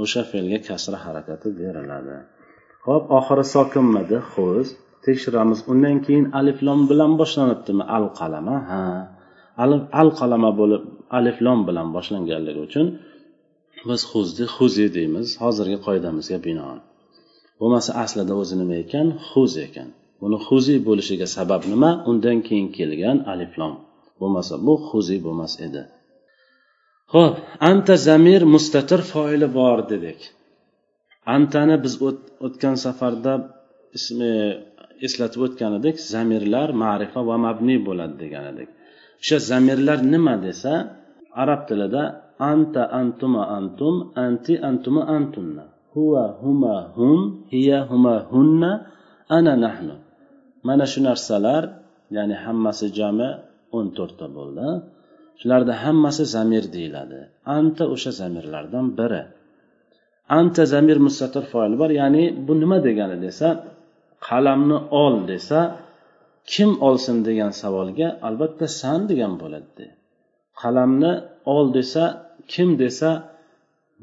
o'sha 0.02 0.22
fe'lga 0.30 0.58
kasra 0.68 0.98
harakati 1.04 1.48
beriladi. 1.60 2.16
Ho'p 2.86 3.04
oxiri 3.18 3.44
sokinmidi 3.54 4.18
xo'sh 4.32 4.70
tekshiramiz. 5.06 5.58
Undan 5.72 5.96
keyin 6.06 6.26
aliflom 6.40 6.80
bilan 6.90 7.12
boshlanibdimi? 7.20 7.84
Al 7.96 8.06
qalama 8.18 8.56
ha. 8.70 8.82
Al 10.00 10.10
qalama 10.20 10.50
bo'lib 10.60 10.82
aliflom 11.18 11.60
bilan 11.68 11.88
boshlanganligi 11.96 12.60
uchun 12.68 12.86
biz 13.88 14.00
huzni 14.10 14.46
huzi 14.56 14.86
deymiz. 14.96 15.28
Hozirgi 15.42 15.78
qoidamizga 15.86 16.38
binoan. 16.46 16.78
Bo'lmasa 17.60 17.90
aslida 18.04 18.34
o'zi 18.42 18.54
nima 18.60 18.76
ekan? 18.84 19.06
Huz 19.28 19.52
ekan. 19.66 19.88
Buni 20.20 20.36
huzi 20.46 20.76
bo'lishiga 20.88 21.26
sabab 21.36 21.62
nima? 21.72 21.90
Undan 22.10 22.38
keyin 22.46 22.68
kelgan 22.78 23.18
aliflom. 23.32 23.74
Bo'lmasa 24.20 24.54
bu 24.66 24.74
huzi 24.88 25.16
bo'lmas 25.26 25.54
edi. 25.66 25.82
Ho'p 27.14 27.34
anta 27.70 27.94
zamir 28.08 28.42
mustatir 28.54 29.00
foili 29.12 29.48
bor 29.58 29.78
dedik. 29.92 30.20
Antani 31.36 31.76
biz 31.84 31.94
o'tgan 32.46 32.76
safarda 32.84 33.32
ismi 33.98 34.32
eslatib 35.06 35.40
o'tgan 35.46 35.72
edik 35.80 35.96
zamirlar 36.12 36.68
ma'rifa 36.82 37.20
va 37.28 37.36
mabni 37.46 37.76
bo'ladi 37.86 38.16
degan 38.22 38.44
edik. 38.52 38.68
O'sha 39.22 39.38
zamirlar 39.50 39.98
nima 40.12 40.34
desa 40.46 40.72
arab 41.42 41.60
tilida 41.68 42.02
anta 42.52 42.82
antuma 43.00 43.42
antum 43.58 43.94
anti 44.26 44.54
antuma 44.70 45.02
antunna. 45.16 45.64
Huva 45.94 46.24
huma 46.42 46.76
hum 46.96 47.20
hiya 47.52 47.78
huma 47.90 48.14
hunna 48.30 48.72
ana 49.36 49.54
nahnu. 49.64 49.96
Mana 50.66 50.84
shu 50.92 51.00
narsalar 51.08 51.62
ya'ni 52.16 52.36
hammasi 52.44 52.86
jami 52.98 53.28
o'n 53.76 53.86
to'rtta 53.96 54.26
bo'ldi. 54.36 54.68
Shularni 55.40 55.74
hammasi 55.82 56.24
zamir 56.34 56.64
deyiladi. 56.76 57.20
Anta 57.56 57.84
o'sha 57.94 58.10
zamirlardan 58.20 58.86
biri. 58.98 59.22
Anta 60.38 60.62
zamir 60.74 60.98
mustatir 61.06 61.44
foil 61.52 61.72
bor 61.80 61.90
ya'ni 62.00 62.24
bu 62.46 62.52
nima 62.62 62.78
degani 62.88 63.16
desa 63.26 63.48
qalamni 64.28 64.78
ol 65.04 65.14
desa 65.30 65.60
kim 66.52 66.70
olsin 66.88 67.16
degan 67.28 67.52
savolga 67.62 68.08
albatta 68.28 68.66
san 68.80 69.00
degan 69.10 69.32
bo'ladi. 69.42 69.86
Qalamni 70.62 71.12
ol 71.56 71.66
desa 71.78 72.04
kim 72.52 72.68
desa 72.82 73.10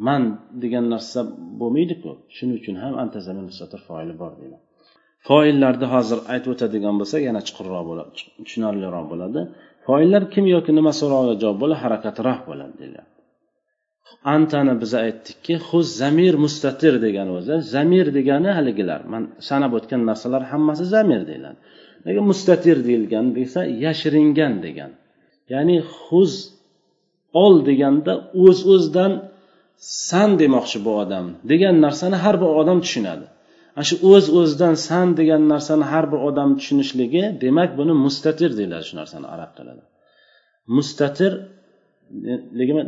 man 0.07 0.23
degan 0.63 0.85
narsa 0.93 1.19
bo'lmaydiku. 1.59 2.11
Shuning 2.35 2.57
uchun 2.61 2.75
ham 2.83 2.93
anta 3.03 3.19
zamir 3.27 3.43
mustatir 3.49 3.79
foili 3.87 4.13
bor 4.21 4.31
deyiladi. 4.39 4.63
Foillarni 5.27 5.87
hozir 5.93 6.19
aytib 6.33 6.49
o'tadigan 6.55 6.95
bo'lsak 7.01 7.21
yana 7.29 7.41
chuqurroq 7.47 7.83
bo'ladi 7.89 8.09
tushunarliroq 8.45 9.05
bo'ladi. 9.13 9.41
Foillar 9.85 10.23
kim 10.33 10.45
yoki 10.55 10.71
nima 10.77 10.91
so'rog'iga 11.01 11.35
javob 11.43 11.57
bo'ladi 11.63 11.79
harakatroq 11.83 12.39
bo'ladi 12.49 12.73
deyilyapti 12.81 13.15
antani 14.35 14.73
biz 14.81 14.91
aytdikki 15.03 15.55
huz 15.67 15.87
zamir 16.01 16.33
mustatir 16.45 16.93
degani 17.05 17.31
o'zi. 17.39 17.55
Zamir 17.75 18.07
degani 18.17 18.49
haligilar. 18.57 19.01
Man 19.13 19.23
sanab 19.49 19.71
o'tgan 19.77 20.01
narsalar 20.09 20.43
hammasi 20.51 20.85
zamir 20.95 21.21
deyiladi. 21.29 21.57
Nega 22.05 22.21
mustatir 22.31 22.77
deyilgan 22.87 23.25
desa 23.37 23.61
yashiringan 23.85 24.53
degan. 24.65 24.91
Ya'ni 25.53 25.77
huz 26.03 26.31
ol 27.43 27.55
deganda 27.69 28.13
o'z 28.45 28.59
o'zidan 28.73 29.11
san 30.09 30.29
demoqchi 30.41 30.77
bu 30.85 30.91
odam 31.03 31.25
degan 31.51 31.75
narsani 31.85 32.17
har 32.23 32.35
bir 32.41 32.49
odam 32.61 32.77
tushunadi. 32.85 33.25
Ana 33.75 33.85
shu 33.89 33.95
o'z 34.13 34.25
o'zidan 34.39 34.75
san 34.87 35.07
degan 35.19 35.41
narsani 35.53 35.85
har 35.91 36.05
bir 36.11 36.19
odam 36.29 36.49
tushunishligi 36.59 37.23
demak 37.43 37.69
buni 37.79 37.93
mustatir 38.05 38.51
deyiladi 38.59 38.85
shu 38.89 38.95
narsani 39.01 39.27
arab 39.35 39.51
tilida. 39.57 39.83
Mustatir 40.77 41.31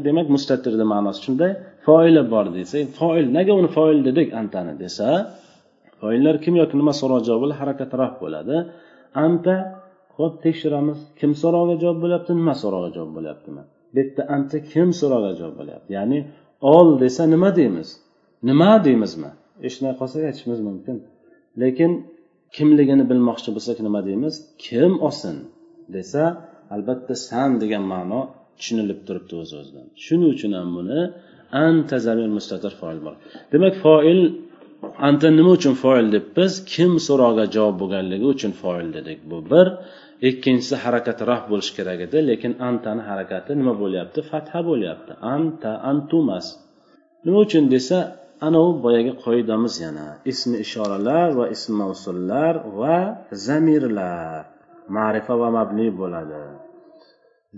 demak 0.08 0.28
mustatirni 0.36 0.86
ma'nosi 0.94 1.20
shunday. 1.26 1.52
Foili 1.86 2.24
bor 2.34 2.46
desa 2.58 2.78
foil 3.00 3.26
nega 3.38 3.54
uni 3.60 3.70
foil 3.78 3.98
dedik 4.08 4.28
antani 4.42 4.74
desa 4.84 5.08
foillar 6.02 6.36
kim 6.44 6.54
yoki 6.62 6.76
nima 6.82 6.94
so'roq 7.02 7.22
javob 7.28 7.42
bo'ladi? 7.44 7.58
Harakatroq 7.62 8.14
bo'ladi. 8.24 8.56
Anta 9.26 9.56
ho'p 10.18 10.34
tekshiramiz. 10.46 11.00
Kim 11.20 11.32
so'rog'iga 11.42 11.76
javob 11.84 12.00
bo'lyapti? 12.04 12.32
Nima 12.42 12.54
so'rog'iga 12.62 12.92
javob 12.98 13.14
bo'lyaptimi 13.18 13.64
bu 13.94 14.00
yerda 14.00 14.24
anta 14.36 14.58
kim 14.74 14.90
so'rog'iga 15.00 15.34
javob 15.40 15.56
bo'lyapti? 15.60 15.90
Ya'ni 15.98 16.20
ol 16.76 16.88
desa 17.04 17.24
nima 17.34 17.50
deymiz? 17.60 17.90
Nima 18.50 18.72
deymizmi? 18.86 19.30
Eshitmay 19.68 19.94
qolsak 20.00 20.22
aytishimiz 20.30 20.60
mumkin. 20.70 20.96
Lekin 21.62 21.92
kimligini 22.56 23.04
bilmoqchi 23.12 23.50
bo'lsak 23.56 23.78
nima 23.88 24.00
deymiz? 24.08 24.34
Kim 24.66 24.92
olsin 25.08 25.36
desa 25.96 26.24
albatta 26.76 27.14
san 27.28 27.52
degan 27.62 27.84
ma'no 27.94 28.22
tushunilib 28.58 29.00
turibdi 29.08 29.34
o'z 29.42 29.52
o'zidan 29.60 29.86
shuning 30.06 30.30
uchun 30.36 30.52
ham 30.60 30.70
buni 30.78 31.00
anta 31.66 31.98
zamir 32.08 32.30
mustatir 32.38 32.74
foil 32.82 33.00
bor. 33.06 33.16
Demak 33.54 33.74
foil 33.84 34.22
anta 35.08 35.28
nima 35.40 35.52
uchun 35.58 35.76
foil 35.84 36.06
deb 36.16 36.26
biz 36.38 36.54
kim 36.74 36.92
so'roqqa 37.08 37.46
javob 37.56 37.76
bo'lganligi 37.82 38.26
uchun 38.34 38.52
foil 38.62 38.88
dedik. 38.98 39.20
Bu 39.30 39.38
bir. 39.52 39.68
Ikkinchisi 40.30 40.76
harakatroq 40.84 41.42
bo'lishi 41.52 41.72
kerak 41.78 42.00
edi 42.08 42.18
lekin 42.30 42.54
antani 42.70 43.04
harakati 43.10 43.52
nima 43.62 43.74
bo'lyapti? 43.82 44.20
Fatha 44.32 44.60
bo'lyapti. 44.70 45.12
Anta 45.36 45.72
antumas. 45.92 46.46
Nima 47.26 47.40
uchun 47.46 47.64
desa 47.76 47.98
anavi 48.46 48.74
boyagi 48.86 49.14
qoidamiz 49.24 49.76
yana. 49.86 50.08
Ismi 50.32 50.56
ishoralar 50.66 51.30
va 51.40 51.46
ism 51.56 51.72
mavsullar 51.82 52.54
va 52.80 52.98
zamirlar. 53.46 54.44
Ma'rifa 54.96 55.34
va 55.42 55.50
mabni 55.58 55.88
bo'ladi. 56.00 56.44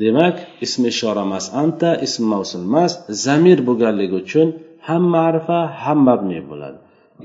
Demak 0.01 0.35
ismi 0.65 0.87
ishora 0.93 1.21
emas 1.27 1.45
anta 1.63 1.89
ism 2.05 2.23
mavsul 2.33 2.63
emas 2.69 2.91
zamir 3.25 3.59
bo'lganligi 3.67 4.15
uchun 4.23 4.47
ham 4.87 5.03
ma'rifa 5.15 5.59
ham 5.83 5.99
mabni 6.09 6.39
bo'ladi. 6.49 6.77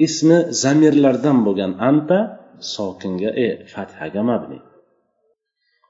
Ismi 0.06 0.38
zamirlardan 0.62 1.38
bo'lgan 1.46 1.73
anta 1.90 2.18
sokinga 2.75 3.30
e 3.46 3.49
fathaga 3.73 4.23
mabni. 4.30 4.58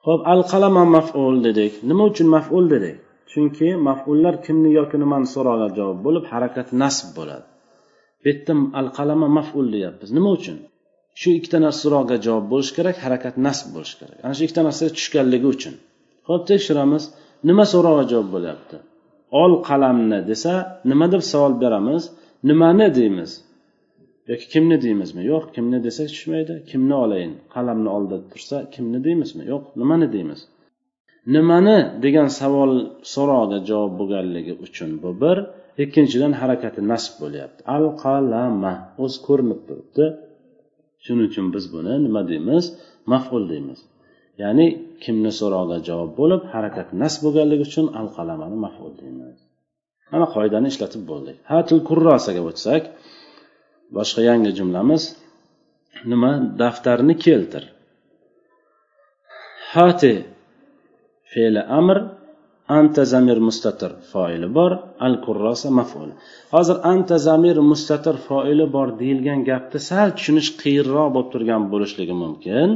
Ho'p 0.06 0.20
al 0.32 0.40
qalama 0.50 0.84
maful 0.96 1.34
dedik. 1.46 1.72
Nima 1.88 2.02
uchun 2.10 2.28
maful 2.36 2.64
dedik? 2.74 2.96
Chunki 3.30 3.68
mafullar 3.88 4.34
kimni 4.46 4.70
yoki 4.78 4.96
nimani 5.02 5.26
so'ralar 5.34 5.70
javob 5.78 5.98
bo'lib 6.06 6.24
harakat 6.32 6.66
nasb 6.82 7.08
bo'ladi. 7.18 7.46
Bu 8.24 8.28
yerda 8.30 8.54
al 8.80 8.88
qalama 8.96 9.28
maful 9.38 9.66
deyapmiz. 9.74 10.10
Nima 10.16 10.30
uchun? 10.38 10.58
Shu 11.20 11.28
ikkita 11.38 11.58
narsa 11.64 11.80
so'roqqa 11.84 12.16
javob 12.26 12.46
bo'lishi 12.52 12.72
kerak 12.78 12.96
harakat 13.04 13.34
nasb 13.46 13.66
bo'lishi 13.74 13.96
kerak. 14.00 14.18
Ana 14.24 14.34
shu 14.36 14.42
ikkita 14.46 14.62
narsa 14.68 14.82
tushganligi 14.98 15.46
uchun. 15.54 15.74
Ho'p 16.28 16.42
tekshiramiz. 16.50 17.02
Nima 17.48 17.64
so'roqqa 17.72 18.04
javob 18.12 18.28
bo'lyapti? 18.34 18.76
Ol 19.42 19.52
qalamni 19.68 20.18
desa 20.30 20.52
nima 20.90 21.06
deb 21.14 21.22
savol 21.32 21.54
beramiz? 21.62 22.02
Nimani 22.48 22.88
deymiz? 22.98 23.30
Yoki 24.30 24.46
kimni 24.52 24.76
deymizmi? 24.84 25.22
Yo'q 25.32 25.44
kimni 25.54 25.78
desak 25.86 26.08
tushmaydi. 26.14 26.54
Kimni 26.70 26.94
olayin? 27.04 27.32
Qalamni 27.54 27.88
oldida 27.96 28.18
tursa 28.32 28.56
kimni 28.74 28.98
deymizmi? 29.06 29.42
Yo'q 29.52 29.64
nimani 29.80 30.06
deymiz? 30.14 30.40
Nimani 31.34 31.78
degan 32.04 32.28
savol 32.40 32.72
so'roqda 33.14 33.58
javob 33.68 33.92
bo'lganligi 34.00 34.54
uchun 34.66 34.90
bu 35.02 35.10
bir. 35.22 35.36
Ikkinchidan 35.84 36.32
harakati 36.40 36.80
nasb 36.92 37.12
bo'lyapti. 37.22 37.60
Al 37.76 37.84
qalama 38.02 38.72
o'zi 39.04 39.18
ko'rinib 39.26 39.60
turibdi. 39.68 40.04
Shuning 41.04 41.26
uchun 41.30 41.46
biz 41.54 41.64
buni 41.74 41.94
nima 42.06 42.22
deymiz? 42.30 42.64
Maful 43.12 43.42
deymiz. 43.52 43.80
Ya'ni 44.42 44.66
kimni 45.04 45.32
so'roqda 45.40 45.76
javob 45.88 46.10
bo'lib 46.20 46.42
harakat 46.54 46.88
nasb 47.02 47.20
bo'lganligi 47.24 47.62
uchun 47.68 47.86
al 48.00 48.08
qalamani 48.16 48.56
maful 48.66 48.92
deymiz. 49.00 49.36
Mana 50.12 50.26
qoidani 50.34 50.66
ishlatib 50.72 51.02
bo'ldik. 51.10 51.36
Hatil 51.52 51.78
kurrosaga 51.88 52.42
o'tsak 52.50 52.82
boshqa 53.96 54.20
yangi 54.30 54.50
jumlamiz. 54.58 55.02
Nima? 56.10 56.32
Daftarni 56.60 57.14
keltir. 57.26 57.64
Hati 59.74 60.12
fe'li 61.34 61.62
amr 61.80 61.98
anta 62.68 63.04
zamir 63.12 63.38
mustatir 63.48 63.92
foili 64.12 64.48
bor 64.58 64.72
al 65.06 65.14
kurrosa 65.24 65.70
maful. 65.78 66.08
Hozir 66.54 66.76
anta 66.92 67.16
zamir 67.28 67.56
mustatir 67.70 68.16
foili 68.28 68.66
bor 68.76 68.88
deyilgan 69.00 69.40
gapni 69.50 69.80
sal 69.88 70.08
tushunish 70.16 70.50
qiyinroq 70.62 71.08
bo'lib 71.14 71.28
turgan 71.34 71.62
bo'lishligi 71.72 72.14
mumkin. 72.24 72.68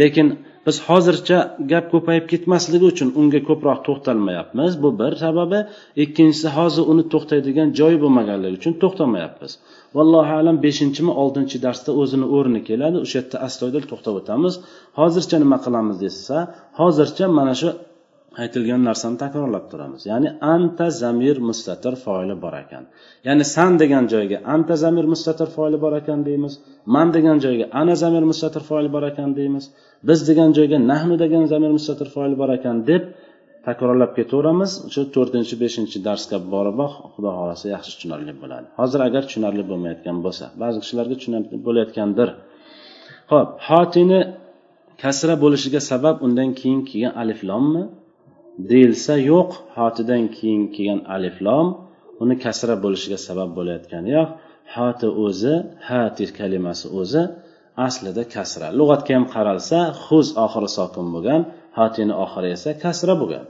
Lekin 0.00 0.26
biz 0.66 0.76
hozircha 0.88 1.38
gap 1.72 1.86
ko'payib 1.94 2.24
ketmasligi 2.32 2.86
uchun 2.92 3.08
unga 3.20 3.40
ko'proq 3.48 3.78
to'xtalmayapmiz. 3.86 4.72
Bu 4.82 4.90
bir 5.00 5.12
sababi. 5.24 5.58
Ikkinchisi 6.04 6.48
hozir 6.58 6.84
uni 6.92 7.04
to'xtaydigan 7.12 7.68
joyi 7.78 7.98
bo'lmaganligi 8.04 8.54
uchun 8.60 8.74
to'xtamayapmiz. 8.82 9.52
Vallohu 9.96 10.32
alam 10.40 10.56
beshinchimi 10.66 11.12
oltinchi 11.22 11.56
darsda 11.66 11.90
o'zini 12.02 12.26
o'rni 12.36 12.60
keladi. 12.68 12.96
O'sha 13.04 13.16
yerda 13.20 13.36
astoydil 13.48 13.84
to'xtab 13.90 14.14
o'tamiz. 14.20 14.54
Hozircha 14.98 15.36
nima 15.44 15.58
qilamiz 15.64 15.96
desa 16.04 16.36
hozircha 16.80 17.26
mana 17.38 17.54
shu 17.60 17.68
aytilgan 18.42 18.82
narsani 18.88 19.16
takrorlab 19.24 19.64
turamiz. 19.72 20.02
Ya'ni 20.10 20.28
anta 20.54 20.86
zamir 21.02 21.36
mustatir 21.48 21.94
foili 22.04 22.36
bor 22.44 22.54
ekan. 22.62 22.84
Ya'ni 23.26 23.44
san 23.54 23.72
degan 23.82 24.04
joyga 24.12 24.38
anta 24.54 24.74
zamir 24.84 25.06
mustatir 25.12 25.48
foili 25.56 25.78
bor 25.84 25.92
ekan 26.00 26.20
deymiz. 26.28 26.52
Man 26.94 27.08
degan 27.16 27.36
joyga 27.44 27.66
ana 27.80 27.94
zamir 28.02 28.24
mustatir 28.30 28.62
foili 28.68 28.90
bor 28.94 29.04
ekan 29.10 29.30
deymiz. 29.38 29.64
Biz 30.08 30.18
degan 30.28 30.50
joyga 30.58 30.78
nahnu 30.90 31.14
degan 31.24 31.44
zamir 31.52 31.70
mustatir 31.78 32.08
foili 32.14 32.36
bor 32.40 32.50
ekan 32.58 32.76
deb 32.90 33.02
takrorlab 33.66 34.12
ketaveramiz. 34.18 34.70
O'sha 34.88 35.02
to'rtinchi 35.14 35.54
beshinchi 35.62 35.98
darsga 36.08 36.36
boriboq 36.54 36.92
xudo 37.14 37.30
xohlasa 37.38 37.66
yaxshi 37.74 37.92
tushunarli 37.96 38.32
bo'ladi. 38.42 38.66
Hozir 38.80 39.00
agar 39.08 39.22
tushunarli 39.28 39.62
bo'lmayotgan 39.70 40.16
bo'lsa 40.26 40.44
ba'zi 40.62 40.76
kishilarga 40.82 41.14
tushunarli 41.20 41.56
bo'layotgandir. 41.66 42.28
Ho'p 43.32 43.48
hotini 43.68 44.20
kasra 45.02 45.34
bo'lishiga 45.44 45.80
sabab 45.90 46.16
undan 46.26 46.48
keyin 46.58 46.80
kelgan 46.90 47.12
aliflommi? 47.22 47.84
Deyilsa 48.70 49.14
yo'q 49.30 49.50
hotidan 49.76 50.24
keyin 50.36 50.62
kelgan 50.74 51.00
aliflom 51.14 51.66
uni 52.22 52.36
kasra 52.44 52.74
bo'lishiga 52.84 53.18
sabab 53.28 53.50
bo'layotgani 53.58 54.10
yo'q. 54.18 54.28
Hoti 54.76 55.08
o'zi 55.24 55.54
hati 55.88 56.24
kalimasi 56.38 56.86
o'zi 57.00 57.22
aslida 57.86 58.22
kasra. 58.34 58.66
Lug'atga 58.78 59.12
ham 59.16 59.24
qaralsa 59.34 59.78
huz 60.04 60.26
oxiri 60.44 60.70
sokin 60.78 61.06
bo'lgan 61.14 61.40
hatini 61.78 62.14
oxiri 62.24 62.48
esa 62.56 62.70
kasra 62.84 63.14
bo'lgan. 63.22 63.44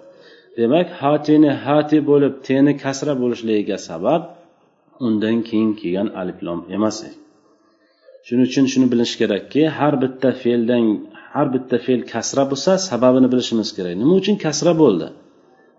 Demak 0.59 0.89
hatini 1.01 1.51
hati 1.65 1.99
bo'lib 2.11 2.35
teni 2.49 2.73
kasra 2.85 3.13
bo'lishligiga 3.23 3.79
sabab 3.89 4.23
undan 5.07 5.37
keyin 5.49 5.71
kelgan 5.81 6.09
aliflom 6.21 6.61
emas. 6.77 6.99
Shuning 8.27 8.47
uchun 8.51 8.65
shuni 8.73 8.87
bilish 8.93 9.15
kerakki 9.21 9.63
har 9.79 9.95
bitta 10.03 10.31
fe'ldan 10.43 10.85
har 11.35 11.47
bitta 11.55 11.77
fe'l 11.87 12.03
kasra 12.13 12.43
bo'lsa 12.51 12.71
sababini 12.91 13.29
bilishimiz 13.33 13.69
kerak. 13.77 13.95
Nima 14.03 14.15
uchun 14.21 14.37
kasra 14.45 14.73
bo'ldi? 14.83 15.09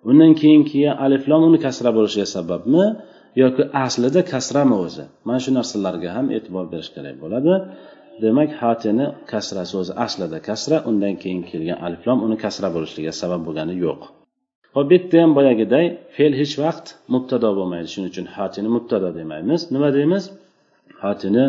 Undan 0.09 0.31
keyin 0.41 0.63
keyin 0.71 0.93
aliflom 1.05 1.41
uni 1.49 1.59
kasra 1.65 1.89
bo'lishiga 1.97 2.27
sababmi? 2.37 2.83
Yoki 3.41 3.63
aslida 3.85 4.21
kasrami 4.33 4.75
o'zi? 4.85 5.03
Mana 5.27 5.39
shu 5.43 5.51
narsalarga 5.57 6.09
ham 6.17 6.25
e'tibor 6.37 6.65
berish 6.73 6.91
kerak 6.95 7.15
bo'ladi. 7.23 7.53
Demak 8.23 8.51
hatini 8.61 9.05
kasrasi 9.31 9.73
o'zi 9.81 9.93
aslida 10.05 10.37
kasra 10.47 10.77
undan 10.89 11.13
keyin 11.21 11.41
kelgan 11.49 11.77
aliflom 11.85 12.17
uni 12.25 12.37
kasra 12.43 12.67
bo'lishligiga 12.75 13.13
sabab 13.21 13.41
bo'lgani 13.47 13.75
yo'q. 13.85 14.01
Hop 14.75 14.85
bu 14.89 14.93
yerda 14.95 15.17
ham 15.23 15.31
boyagiday 15.37 15.85
fe'l 16.15 16.33
hech 16.41 16.53
vaqt 16.63 16.85
mubtado 17.13 17.49
bo'lmaydi. 17.59 17.87
Shuning 17.93 18.09
uchun 18.13 18.25
hatini 18.35 18.69
mubtado 18.75 19.09
demaymiz. 19.19 19.61
Nima 19.73 19.89
deymiz? 19.97 20.23
Hatini 21.03 21.43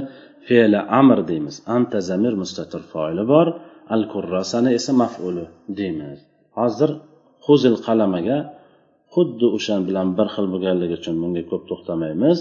fe'li 0.47 0.80
amr 1.00 1.18
deymiz. 1.30 1.56
Anta 1.76 1.99
zamir 2.11 2.35
mustatir 2.42 2.82
foili 2.92 3.25
bor. 3.32 3.47
Al 3.94 4.02
kurrasani 4.12 4.70
esa 4.78 4.92
mafuli 5.02 5.44
deymiz. 5.78 6.18
Hozir 6.59 6.90
huzil 7.47 7.76
qalamaga 7.87 8.38
xuddi 9.14 9.47
o'sha 9.56 9.76
bilan 9.88 10.09
bir 10.18 10.28
xil 10.35 10.47
bo'lganligi 10.52 10.94
uchun 11.00 11.16
bunga 11.23 11.42
ko'p 11.50 11.62
to'xtamaymiz. 11.70 12.38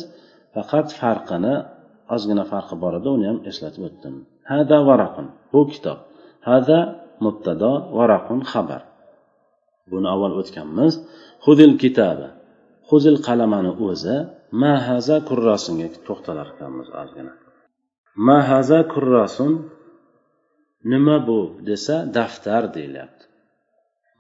Faqat 0.56 0.88
farqini 1.00 1.56
ozgina 2.16 2.44
farqi 2.52 2.76
bor 2.84 2.94
edi 3.00 3.08
uni 3.16 3.26
ham 3.32 3.40
eslatib 3.50 3.84
o'tdim. 3.90 4.16
Hada 4.52 4.78
varaqun 4.90 5.28
bu 5.54 5.62
kitob. 5.74 6.00
Hada 6.50 6.80
mubtado 7.26 7.72
varaqun 7.98 8.40
xabar. 8.52 8.82
Buni 9.92 10.08
avval 10.14 10.34
o'tganmiz. 10.42 10.94
Hudil 11.46 11.74
kitabi 11.84 12.28
huzil 12.90 13.18
qalamani 13.28 13.72
o'zi 13.88 14.16
ma 14.62 14.74
haza 14.88 15.18
kurrasinga 15.30 15.88
to'xtalar 16.08 16.48
ekanmiz 16.54 16.88
ozgina. 17.02 17.34
Mahaza 18.28 18.80
kurrasun 18.94 19.54
nima 20.92 21.18
bu 21.28 21.40
desa 21.70 21.96
daftar 22.18 22.64
deyilyapti 22.76 23.24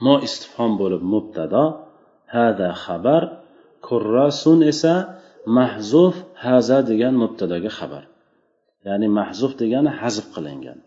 mo 0.05 0.15
istifhom 0.27 0.71
bo'lib 0.81 1.03
mubtado 1.13 1.63
hada 2.35 2.69
xabar 2.83 3.23
kurrasun 3.87 4.59
esa 4.71 4.93
mahzuf 5.57 6.15
haza 6.45 6.77
degan 6.89 7.13
mubtadoga 7.23 7.71
xabar. 7.79 8.03
Ya'ni 8.87 9.07
mahzuf 9.19 9.51
degani 9.61 9.91
hazf 10.01 10.25
qilingan 10.35 10.79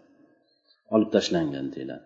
olib 0.95 1.09
tashlangan 1.15 1.67
deyiladi. 1.75 2.05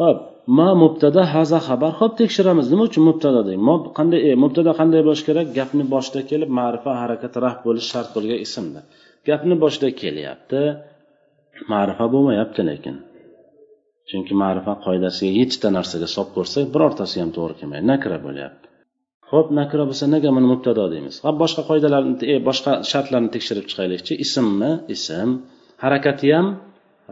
Ho'p 0.00 0.18
ma 0.58 0.68
mubtada 0.82 1.22
haza 1.34 1.58
xabar 1.68 1.92
ho'p 2.00 2.12
tekshiramiz. 2.20 2.66
Nima 2.72 2.84
uchun 2.88 3.02
mubtado 3.10 3.40
deng? 3.48 3.60
Qanday 3.98 4.20
e, 4.28 4.30
mubtada 4.44 4.72
qanday 4.80 5.00
bo'lishi 5.06 5.24
kerak? 5.28 5.46
Gapni 5.58 5.84
boshida 5.94 6.20
kelib 6.30 6.50
ma'rifa 6.58 6.92
harakat 7.02 7.32
raf 7.44 7.56
bo'lishi 7.66 7.88
shart 7.92 8.08
bo'lgan 8.16 8.38
ismda. 8.46 8.80
Gapni 9.28 9.54
boshida 9.64 9.88
kelyapti. 10.00 10.60
Ma'rifa 11.72 12.06
bo'lmayapti 12.14 12.62
lekin. 12.70 12.96
Chunki 14.08 14.34
ma'rifa 14.42 14.74
qoidasiga 14.86 15.32
yettita 15.40 15.68
narsaga 15.76 16.08
solib 16.14 16.30
ko'rsak 16.36 16.64
birortasi 16.74 17.16
ham 17.22 17.30
to'g'ri 17.36 17.54
kelmaydi 17.60 17.86
nakra 17.92 18.18
bo'lyapti. 18.26 18.66
Ho'p 19.30 19.48
nakra 19.58 19.84
bo'lsa 19.88 20.04
nega 20.14 20.30
buni 20.36 20.48
mubtado 20.52 20.84
deymiz? 20.92 21.16
Ha 21.24 21.30
boshqa 21.42 21.62
qoidalarni 21.70 22.14
e, 22.32 22.34
boshqa 22.48 22.72
shartlarni 22.90 23.30
tekshirib 23.34 23.66
chiqaylikchi. 23.70 24.12
Ismmi? 24.24 24.70
Ism. 24.94 25.28
Harakati 25.82 26.28
ham 26.34 26.46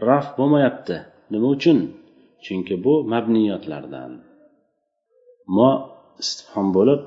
raf 0.09 0.27
bo'lmayapti. 0.39 0.97
Nima 1.33 1.49
uchun? 1.57 1.79
Chunki 2.45 2.75
bu 2.85 2.95
mabniyotlardan. 3.13 4.13
Mo 5.57 5.71
istifhom 6.23 6.69
bo'lib 6.77 7.01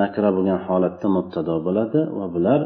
nakra 0.00 0.30
bo'lgan 0.36 0.60
holatda 0.66 1.06
mubtado 1.16 1.54
bo'ladi 1.66 2.00
va 2.18 2.26
bular 2.34 2.60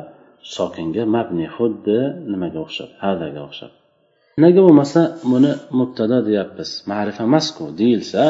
sokinga 0.56 1.04
mabni 1.14 1.46
xuddi 1.56 1.98
nimaga 2.32 2.58
o'xshab 2.64 2.90
hadaga 3.04 3.40
o'xshab. 3.48 3.72
Nega 4.44 4.60
bo'lmasa 4.66 5.00
buni 5.32 5.52
mubtado 5.78 6.18
deyapmiz. 6.28 6.70
Ma'rifa 6.90 7.22
emasku 7.28 7.64
deyilsa 7.80 8.22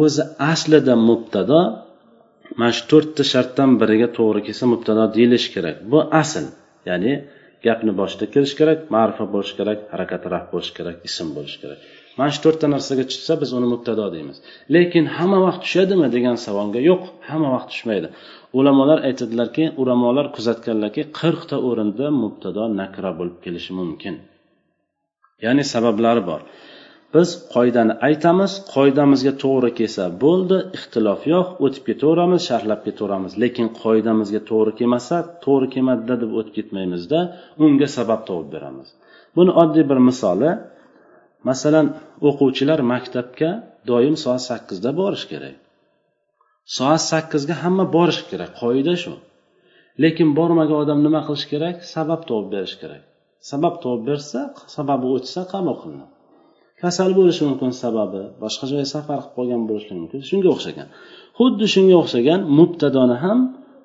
o'zi 0.00 0.22
aslida 0.52 0.94
mubtado 1.08 1.60
mana 2.58 2.72
shu 2.76 2.84
to'rtta 2.92 3.22
shartdan 3.32 3.70
biriga 3.80 4.08
to'g'ri 4.18 4.40
kelsa 4.46 4.64
mubtado 4.72 5.04
deyilishi 5.16 5.48
kerak. 5.54 5.76
Bu 5.90 5.98
asl 6.22 6.46
ya'ni 6.88 7.12
gapni 7.66 7.92
boshida 8.00 8.24
kirish 8.34 8.54
kerak 8.60 8.78
ma'rifa 8.94 9.24
bo'lishi 9.34 9.54
kerak 9.58 9.78
harakati 9.92 10.26
raf 10.34 10.46
bo'lishi 10.52 10.72
kerak 10.78 10.96
ism 11.08 11.28
bo'lishi 11.36 11.58
kerak. 11.62 11.80
Mana 12.18 12.30
shu 12.34 12.40
to'rtta 12.44 12.66
narsaga 12.74 13.04
tushsa 13.10 13.34
biz 13.42 13.50
uni 13.58 13.66
mubtado 13.72 14.06
deymiz. 14.14 14.36
Lekin 14.74 15.04
hamma 15.16 15.38
vaqt 15.46 15.60
tushadimi 15.64 16.08
degan 16.16 16.36
savolga 16.46 16.80
yo'q 16.90 17.02
hamma 17.28 17.48
vaqt 17.56 17.68
tushmaydi. 17.72 18.08
Ulamolar 18.58 18.98
aytadilarki 19.08 19.64
ulamolar 19.82 20.26
kuzatganlarki 20.36 21.02
qirqta 21.18 21.56
o'rinda 21.68 22.06
mubtado 22.22 22.62
nakra 22.80 23.10
bo'lib 23.18 23.38
kelishi 23.44 23.72
mumkin. 23.80 24.14
Ya'ni 25.44 25.64
sabablari 25.74 26.22
bor. 26.30 26.40
Biz 27.14 27.28
qoidani 27.54 27.94
aytamiz 28.08 28.52
qoidamizga 28.74 29.32
to'g'ri 29.42 29.70
kelsa 29.78 30.04
bo'ldi 30.24 30.56
ixtilof 30.76 31.20
yo'q 31.34 31.48
o'tib 31.64 31.82
ketaveramiz 31.88 32.40
sharhlab 32.48 32.80
ketaveramiz. 32.86 33.32
Lekin 33.42 33.68
qoidamizga 33.82 34.40
to'g'ri 34.50 34.72
kelmasa 34.78 35.16
to'g'ri 35.44 35.68
kelmadida 35.74 36.14
deb 36.22 36.30
o'tib 36.38 36.54
ketmaymizda 36.58 37.20
unga 37.64 37.88
sabab 37.96 38.20
topib 38.28 38.48
beramiz. 38.54 38.88
Buni 39.36 39.52
oddiy 39.62 39.84
bir 39.90 39.98
misoli 40.08 40.50
masalan 41.48 41.86
o'quvchilar 42.28 42.80
maktabga 42.92 43.50
doim 43.90 44.14
soat 44.24 44.42
sakkizda 44.48 44.90
borishi 45.00 45.26
kerak. 45.32 45.56
Soat 46.76 47.02
sakkizga 47.10 47.54
hamma 47.62 47.84
borishi 47.96 48.24
kerak 48.30 48.52
qoida 48.62 48.94
shu. 49.02 49.12
Lekin 50.02 50.28
bormagan 50.38 50.78
odam 50.82 50.98
nima 51.06 51.20
qilish 51.28 51.46
kerak? 51.52 51.76
Sabab 51.94 52.20
topib 52.28 52.48
berish 52.54 52.76
kerak. 52.82 53.02
Sabab 53.50 53.74
topib 53.84 54.02
bersa 54.10 54.40
sababi 54.76 55.06
o'tsa 55.16 55.40
qabul 55.52 55.76
qilinadi. 55.82 56.12
Kasal 56.82 57.10
bo'lishi 57.18 57.42
mumkin 57.48 57.70
sababi 57.82 58.22
boshqa 58.42 58.64
joyga 58.70 58.88
safar 58.94 59.18
qilib 59.22 59.34
qolgan 59.36 59.62
bo'lishi 59.70 59.92
mumkin. 60.00 60.20
Shunga 60.30 60.48
o'xshagan. 60.54 60.88
Xuddi 61.38 61.66
shunga 61.74 61.96
o'xshagan 62.02 62.40
mubtadoni 62.58 63.16
ham 63.24 63.38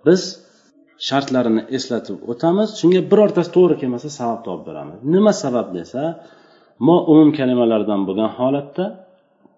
biz 0.07 0.21
shartlarini 1.07 1.61
eslatib 1.77 2.17
o'tamiz. 2.31 2.69
Shunga 2.79 3.01
birortasi 3.11 3.49
to'g'ri 3.55 3.75
kelmasa 3.81 4.07
sabab 4.19 4.39
topib 4.47 4.63
beramiz 4.69 4.97
nima 5.13 5.31
sabab 5.43 5.67
desa 5.77 6.03
mo 6.85 6.95
umum 7.11 7.29
kalimalardan 7.39 8.01
bo'lgan 8.07 8.29
holatda 8.37 8.85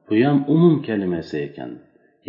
bu 0.08 0.14
ham 0.26 0.38
umum 0.54 0.76
kalimasi 0.88 1.36
ekan. 1.48 1.72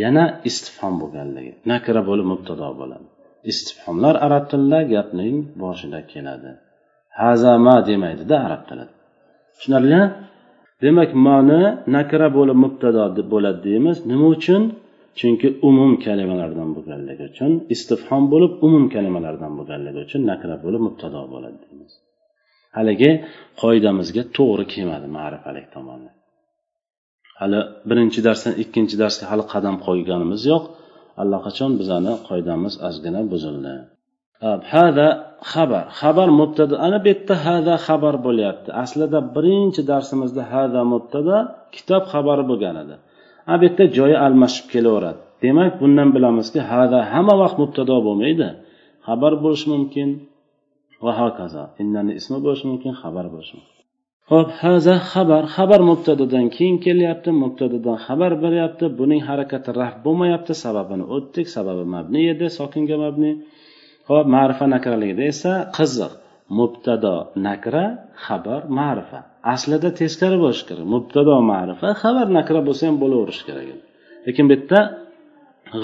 Yana 0.03 0.25
istifhom 0.49 0.95
bo'lganligi 1.03 1.53
nakra 1.73 2.01
bo'lib 2.09 2.27
mubtado 2.33 2.69
bo'ladi. 2.81 3.07
Istifhomlar 3.51 4.15
arab 4.27 4.45
tilida 4.51 4.81
gapning 4.95 5.37
boshida 5.63 6.01
keladi. 6.13 6.51
Hazama 7.21 7.77
demaydida 7.89 8.37
arab 8.47 8.63
tilida. 8.69 8.93
Tushunarlimi 9.55 10.03
demak 10.85 11.11
moni 11.27 11.63
nakra 11.97 12.29
bo'lib 12.39 12.59
mubtado 12.65 13.05
deb 13.17 13.27
bo'ladi 13.35 13.61
deymiz. 13.69 13.97
Nima 14.11 14.27
uchun? 14.37 14.63
Chunki 15.21 15.49
umum 15.69 15.93
kalimalardan 16.07 16.69
bo'lganligi 16.77 17.25
uchun 17.31 17.51
istifhom 17.75 18.25
bo'lib 18.33 18.53
umum 18.67 18.85
kalimalardan 18.95 19.53
bo'lganligi 19.59 19.99
uchun 20.07 20.21
nakra 20.31 20.55
bo'lib 20.65 20.83
mubtado 20.87 21.21
bo'ladi 21.33 21.59
deymiz. 21.65 21.93
Haligi 22.77 23.11
qoidamizga 23.63 24.23
to'g'ri 24.37 24.65
kelmadi 24.73 25.07
ma'rifalik 25.19 25.67
tomoni. 25.75 26.11
Hali 27.41 27.61
birinchi 27.89 28.21
darsdan 28.27 28.55
ikkinchi 28.63 28.97
darsga 29.03 29.25
hali 29.31 29.45
qadam 29.53 29.77
qo'yganimiz 29.87 30.43
yo'q. 30.53 30.65
Allaqachon 31.23 31.73
bizani 31.81 32.13
qoidamiz 32.29 32.75
ozgina 32.89 33.21
buzildi. 33.33 33.75
Hada 34.73 35.09
xabar. 35.53 35.85
Xabar 36.01 36.29
mubtada. 36.41 36.75
Ana 36.87 36.99
bu 37.05 37.09
yerda 37.13 37.35
hada 37.47 37.75
xabar 37.87 38.15
bo'lyapti. 38.27 38.69
Aslida 38.83 39.19
birinchi 39.37 39.83
darsimizda 39.91 40.43
hada 40.53 40.81
mubtada 40.93 41.37
kitob 41.75 42.03
xabari 42.13 42.45
bo'lgan 42.51 42.77
edi. 42.83 42.95
Ana 43.49 43.57
bu 43.61 43.65
yerda 43.69 43.85
joyi 43.97 44.17
almashib 44.27 44.67
kelaveradi. 44.73 45.21
Demak 45.45 45.73
bundan 45.81 46.09
bilamizki 46.17 46.61
hada 46.71 46.99
hamma 47.13 47.35
vaqt 47.43 47.57
mubtado 47.63 47.97
bo'lmaydi. 48.07 48.49
Xabar 49.07 49.33
bo'lishi 49.45 49.67
mumkin. 49.75 50.09
Va 51.05 51.13
hokazo 51.21 51.65
innani 51.83 52.13
ismi 52.21 52.39
bo'lishi 52.45 52.67
mumkin 52.71 52.93
xabar 53.03 53.27
bo'lishi 53.35 53.55
mumkin. 53.59 53.75
Ho'p 54.33 54.49
haza 54.63 54.95
xabar 55.13 55.43
xabar 55.57 55.81
mubtadadan 55.91 56.47
keyin 56.57 56.77
kelyapti 56.87 57.31
mubtadadan 57.43 57.97
xabar 58.07 58.33
beryapti 58.45 58.85
buning 58.99 59.21
harakati 59.29 59.71
raf 59.81 59.95
bo'lmayapti 60.05 60.53
sababini 60.65 61.05
o'tdik 61.17 61.47
sababi 61.57 61.85
mabni 61.95 62.21
edi 62.33 62.47
sokinga 62.59 62.97
mabni. 63.05 63.31
Ho'p 64.11 64.27
ma'rifa 64.37 64.65
nakraligida 64.75 65.25
esa 65.33 65.53
qiziq 65.77 66.13
mubtado 66.59 67.15
nakra 67.47 67.85
xabar 68.27 68.61
ma'rifa. 68.79 69.21
Aslida 69.55 69.91
teskari 70.01 70.37
bo'lishi 70.45 70.65
kerak 70.69 70.87
mubtado 70.95 71.35
ma'rifa 71.53 71.89
xabar 72.03 72.27
nakra 72.39 72.61
bo'lsa 72.69 72.83
ham 72.89 72.97
bo'laverishi 73.03 73.43
kerak. 73.49 73.67
Edi 73.73 73.85
lekin 74.27 74.45
bu 74.49 74.55
yerda 74.57 74.81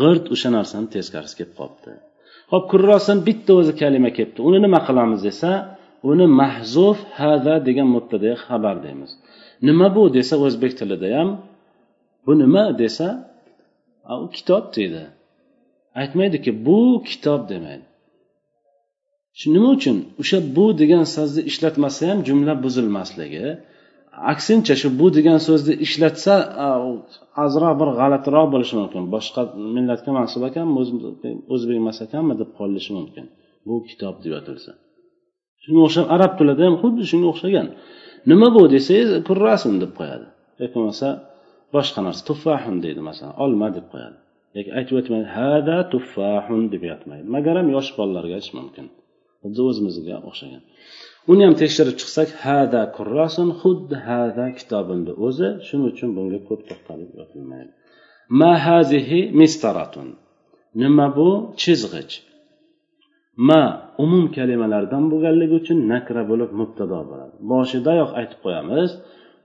g'irt 0.01 0.27
o'sha 0.35 0.49
narsani 0.57 0.87
teskarisi 0.95 1.35
kelib 1.39 1.55
qolibdi. 1.61 1.93
Ho'p 2.51 2.65
kurrosdan 2.71 3.19
bitta 3.29 3.53
o'zi 3.61 3.73
kalima 3.83 4.11
kelibdi. 4.17 4.41
Uni 4.49 4.59
nima 4.65 4.81
qilamiz 4.89 5.21
desa 5.29 5.51
uni 6.11 6.27
mahzuf 6.41 6.99
hada 7.21 7.55
degan 7.69 7.89
mubtada 7.97 8.31
xabar 8.45 8.77
deymiz. 8.85 9.11
Nima 9.69 9.87
bu 9.97 10.03
desa 10.17 10.35
o'zbek 10.47 10.73
tilida 10.79 11.09
ham 11.19 11.29
bu 12.25 12.33
nima 12.43 12.65
desa 12.83 13.09
u 14.25 14.27
kitob 14.37 14.65
deydi. 14.77 15.05
Aytmaydiki 16.01 16.51
bu 16.67 16.81
kitob 17.11 17.41
demaydi. 17.53 17.87
Nima 19.55 19.69
uchun 19.77 19.97
o'sha 20.21 20.39
bu 20.57 20.65
degan 20.81 21.05
so'zni 21.15 21.43
ishlatmasa 21.51 22.03
ham 22.11 22.19
jumla 22.29 22.53
buzilmasligi 22.65 23.47
aksincha 24.33 24.75
shu 24.81 24.89
bu 25.01 25.07
degan 25.17 25.39
so'zni 25.47 25.75
ishlatsa 25.87 26.35
ozroq 27.45 27.75
bir 27.81 27.89
g'alatiroq 28.01 28.47
bo'lishi 28.55 28.75
mumkin. 28.81 29.03
Boshqa 29.15 29.41
millatga 29.77 30.11
mansub 30.19 30.43
ekanmi 30.51 30.75
o'zbek 31.55 31.77
emas 31.83 31.99
ekanmi 32.07 32.35
deb 32.41 32.51
qolishi 32.59 32.91
mumkin 32.99 33.27
bu 33.67 33.75
kitob 33.89 34.15
deb 34.23 34.33
yotilsa. 34.37 34.73
Shunga 35.63 35.81
o'xshab 35.87 36.07
arab 36.17 36.33
tilida 36.39 36.63
ham 36.67 36.77
xuddi 36.83 37.03
shunga 37.11 37.29
o'xshagan. 37.33 37.67
Nima 38.31 38.49
bu 38.57 38.63
desangiz 38.75 39.11
kurrasin 39.29 39.75
deb 39.83 39.93
qo'yadi. 39.99 40.27
Yoki 40.61 40.75
bo'lmasa 40.77 41.09
boshqa 41.75 42.01
narsa 42.07 42.23
tuffahun 42.29 42.77
deydi 42.85 43.01
masalan 43.09 43.35
olma 43.45 43.69
deb 43.77 43.87
qo'yadi. 43.93 44.17
Yoki 44.57 44.71
aytib 44.79 44.95
o'tmaydi 45.01 45.29
hada 45.39 45.77
tuffahun 45.93 46.63
deb 46.75 46.83
yotmaydi. 46.91 47.27
Magaram 47.37 47.67
yosh 47.77 47.91
bolalarga 47.99 48.35
aytish 48.39 48.55
mumkin. 48.59 48.87
Xuddi 49.43 49.61
o'zimizga 49.71 50.17
o'xshagan. 50.29 50.63
Uni 51.33 51.43
ham 51.47 51.55
tekshirib 51.63 51.97
chiqsak 52.01 52.29
hada 52.45 52.83
kurrasun 52.97 53.49
xuddi 53.61 53.97
hada 54.09 54.47
kitobimni 54.59 55.13
o'zi 55.27 55.49
shuning 55.67 55.87
uchun 55.93 56.11
bunga 56.17 56.39
ko'p 56.49 56.61
to'xtalib 56.69 57.11
o'tilmaydi 57.23 57.73
ma 58.41 58.53
hazihi 58.67 59.21
mistaratun 59.41 60.09
nima 60.75 61.17
bu? 61.17 61.29
Chizg'ich. 61.63 62.13
Ma 63.49 63.63
umum 64.05 64.25
kalimalardan 64.37 65.05
bo'lganligi 65.13 65.55
uchun 65.63 65.79
nakra 65.93 66.23
bo'lib 66.31 66.51
mubtado 66.61 67.01
bo'ladi. 67.11 67.35
Boshidayoq 67.53 68.11
aytib 68.21 68.39
qo'yamiz 68.45 68.91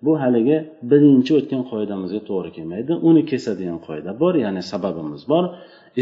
bu 0.06 0.12
haligi 0.22 0.58
birinchi 0.92 1.32
o'tgan 1.40 1.64
qoidamizga 1.72 2.22
to'g'ri 2.30 2.50
kelmaydi. 2.58 2.92
Uni 3.10 3.22
kesadigan 3.32 3.80
qoida 3.88 4.12
bor 4.22 4.34
ya'ni 4.46 4.62
sababimiz 4.72 5.22
bor. 5.32 5.44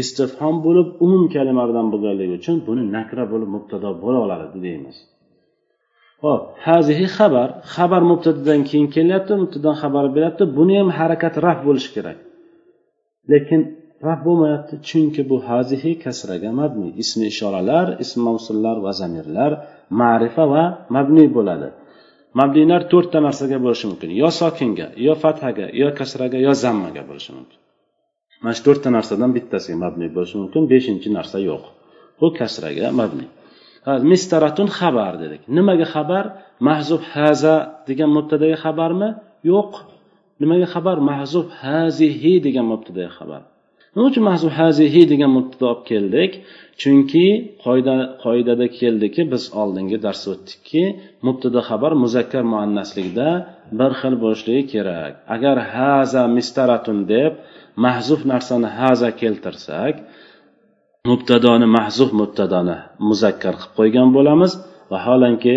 Istifhom 0.02 0.56
bo'lib 0.66 0.88
umum 1.04 1.24
kalimalardan 1.34 1.86
bo'lganligi 1.92 2.34
uchun 2.40 2.56
buni 2.68 2.82
nakra 2.96 3.24
bo'lib 3.32 3.50
mubtado 3.56 3.90
bo'la 4.04 4.18
oladi 4.26 4.58
deymiz. 4.66 4.96
Ho'p 6.24 6.42
hazihi 6.66 7.06
xabar 7.16 7.48
xabar 7.74 8.02
mubtadadan 8.10 8.60
keyin 8.68 8.88
kelyapti 8.96 9.32
mubtadan 9.42 9.74
xabar 9.82 10.04
beryapti. 10.14 10.42
Buni 10.58 10.74
ham 10.80 10.88
harakat 10.98 11.34
raf 11.46 11.58
bo'lishi 11.66 11.90
kerak. 11.96 12.18
Lekin 13.32 13.60
raf 14.06 14.20
bo'lmayapti 14.26 14.74
chunki 14.88 15.22
bu 15.30 15.36
hazihi 15.48 15.92
kasraga 16.04 16.50
mabni. 16.60 16.88
Ismi 17.02 17.24
ishoralar 17.32 17.86
ism 18.04 18.18
mavsullar 18.28 18.76
va 18.84 18.92
zamirlar 19.00 19.52
ma'rifa 20.00 20.44
va 20.54 20.64
mabni 20.96 21.26
bo'ladi. 21.36 21.68
Mabniylar 22.40 22.82
to'rtta 22.92 23.18
narsaga 23.26 23.58
bo'lishi 23.64 23.86
mumkin. 23.90 24.10
Yo 24.22 24.28
sokinga 24.40 24.86
yo 25.06 25.12
fathaga 25.22 25.66
yo 25.80 25.88
kasraga 25.98 26.38
yo 26.46 26.52
zammaga 26.64 27.02
bo'lishi 27.08 27.32
mumkin. 27.38 27.58
Mana 28.42 28.54
shu 28.56 28.62
to'rtta 28.66 28.88
narsadan 28.96 29.30
bittasiga 29.36 29.76
mabni 29.84 30.06
bo'lishi 30.16 30.36
mumkin 30.42 30.62
beshinchi 30.72 31.08
narsa 31.18 31.38
yo'q. 31.48 31.64
Bu 32.20 32.26
kasraga 32.38 32.86
mabni. 33.00 33.26
Mistaratun 34.12 34.68
xabar 34.78 35.12
dedik. 35.22 35.42
Nimaga 35.56 35.86
xabar? 35.94 36.24
Mahzub 36.68 37.02
haza 37.14 37.54
degan 37.88 38.10
mubtadaga 38.16 38.56
xabarmi? 38.64 39.08
Yo'q. 39.50 39.72
Nimaga 40.42 40.66
xabar? 40.74 40.96
Mahzub 41.10 41.46
hazihi 41.62 42.34
degan 42.46 42.66
mubtadaga 42.72 43.10
xabar. 43.18 43.42
Nima 43.94 44.06
uchun 44.10 44.24
mahzub 44.30 44.52
hazihi 44.60 45.02
degan 45.12 45.30
mubtado 45.36 45.64
olib 45.72 45.82
keldik? 45.90 46.32
Chunki 46.80 47.26
qoida 47.64 47.94
qoidada 48.24 48.66
keldiki 48.78 49.22
biz 49.32 49.42
oldingi 49.62 49.98
darsda 50.04 50.28
o'tdikki 50.34 50.84
mubtada 51.26 51.60
xabar 51.68 51.92
muzakkar 52.04 52.44
muannaslikda 52.52 53.28
bir 53.78 53.90
xil 54.00 54.14
bo'lishligi 54.22 54.64
kerak. 54.72 55.12
Agar 55.34 55.56
haza 55.74 56.22
mistaratun 56.36 56.98
deb 57.14 57.32
mahzuf 57.84 58.20
narsani 58.32 58.68
haza 58.78 59.08
keltirsak 59.20 59.94
mubtadoni 61.10 61.66
mahzuf 61.76 62.10
mubtadoni 62.20 62.76
muzakkar 63.08 63.54
qilib 63.60 63.72
qo'ygan 63.78 64.08
bo'lamiz. 64.16 64.52
Vaholanki 64.92 65.54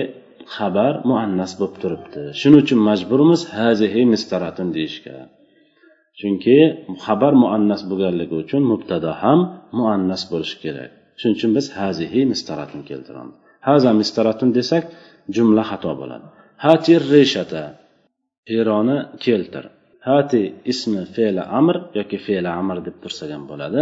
xabar 0.56 0.94
muannas 1.10 1.52
bo'lib 1.60 1.76
turibdi. 1.84 2.22
Shuning 2.40 2.60
uchun 2.66 2.80
majburmiz 2.90 3.42
hazihi 3.58 4.02
mistaratun 4.14 4.68
deyishga. 4.78 5.18
Chunki 6.20 6.58
xabar 7.06 7.34
muannas 7.44 7.82
bo'lganligi 7.90 8.36
uchun 8.44 8.62
mubtado 8.72 9.12
ham 9.22 9.40
muannas 9.80 10.24
bo'lishi 10.32 10.58
kerak. 10.64 10.92
Shuning 11.20 11.36
uchun 11.40 11.52
biz 11.58 11.66
hazihi 11.80 12.22
mistaratun 12.32 12.82
keltiramiz. 12.90 13.36
Haza 13.68 13.92
mistaratun 14.02 14.50
desak 14.58 14.84
jumla 15.36 15.64
xato 15.72 15.92
bo'ladi. 16.02 16.28
Hatir 16.66 17.02
reshata 17.14 17.64
peroni 18.48 18.98
keltir. 19.26 19.66
Hati 20.10 20.42
ismi 20.72 21.04
fe'li 21.16 21.44
amr 21.60 21.76
yoki 21.98 22.18
fe'li 22.26 22.50
amr 22.62 22.78
deb 22.88 22.96
tursa 23.04 23.24
ham 23.34 23.44
bo'ladi. 23.52 23.82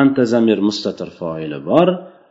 Anta 0.00 0.22
zamir 0.32 0.58
mustatir 0.68 1.10
foili 1.18 1.58
bor. 1.70 1.88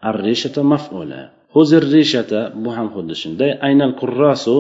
Ar 0.10 0.16
rishata 0.28 0.62
maf'uli 0.74 1.22
huzir 1.56 1.84
rishata 1.94 2.42
bu 2.64 2.70
ham 2.78 2.88
xuddi 2.96 3.16
shunday. 3.22 3.52
Aynal 3.68 3.92
kurrasu 4.02 4.56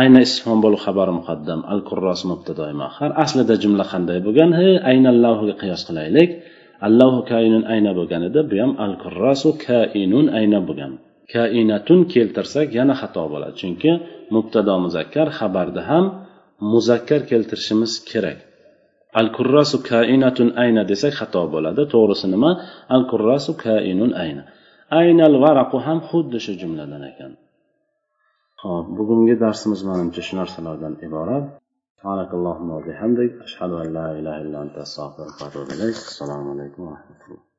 ayna 0.00 0.18
istifhom 0.26 0.58
bo'lib 0.64 0.80
xabar 0.86 1.08
muqaddam 1.18 1.60
al 1.72 1.80
kurros 1.88 2.20
mubtado 2.30 2.64
mahar 2.82 3.10
aslida 3.24 3.54
jumla 3.62 3.84
qanday 3.92 4.18
bo'lgan? 4.26 4.50
He 4.60 4.70
aynallohuga 4.90 5.54
qiyos 5.62 5.82
qilaylik. 5.88 6.30
Allohu 6.86 7.20
kainun 7.32 7.64
ayna 7.74 7.90
bo'lgan 7.98 8.22
edi. 8.28 8.40
Bu 8.50 8.56
ham 8.62 8.72
al 8.84 8.94
kurrasu 9.02 9.48
kainun 9.66 10.26
ayna 10.38 10.58
bo'lgan. 10.68 10.92
Kainatun 11.34 12.00
keltirsak 12.12 12.68
yana 12.78 12.94
xato 13.00 13.24
bo'ladi. 13.32 13.54
Chunki 13.60 13.90
mubtado 14.34 14.74
muzakkar 14.84 15.28
xabarda 15.38 15.82
ham 15.90 16.04
muzakkar 16.71 17.21
keltirishimiz 17.31 17.93
kerak 18.09 18.39
al 19.19 19.27
kurrasu 19.35 19.77
kainatun 19.89 20.49
ayna 20.63 20.81
desak 20.91 21.13
xato 21.19 21.43
bo'ladi 21.53 21.83
to'g'risi 21.93 22.27
nima 22.33 22.51
al 22.95 23.03
kurrasu 23.11 23.51
kainun 23.65 24.11
ayna 24.23 24.43
aynal 25.01 25.35
varaqu 25.43 25.77
ham 25.87 25.99
xuddi 26.09 26.37
shu 26.45 26.53
jumladan 26.61 27.03
ekan 27.11 27.31
hop 28.63 28.85
bugungi 28.97 29.35
darsimiz 29.43 29.81
manimcha 29.89 30.21
shu 30.27 30.33
narsalardan 30.41 30.93
iborat 31.07 31.45
سبحانك 31.99 32.31
اللهم 32.33 32.69
وبحمدك 32.77 33.31
أشهد 33.47 33.71
أن 33.81 33.87
لا 33.97 34.07
إله 34.19 34.35
إلا 34.43 34.57
أنت 34.65 34.75
أستغفرك 34.85 35.35
وأتوب 35.41 35.67
إليك 35.75 35.97
السلام 36.11 36.43
عليكم 36.51 36.81
ورحمة 36.87 37.21
الله 37.25 37.41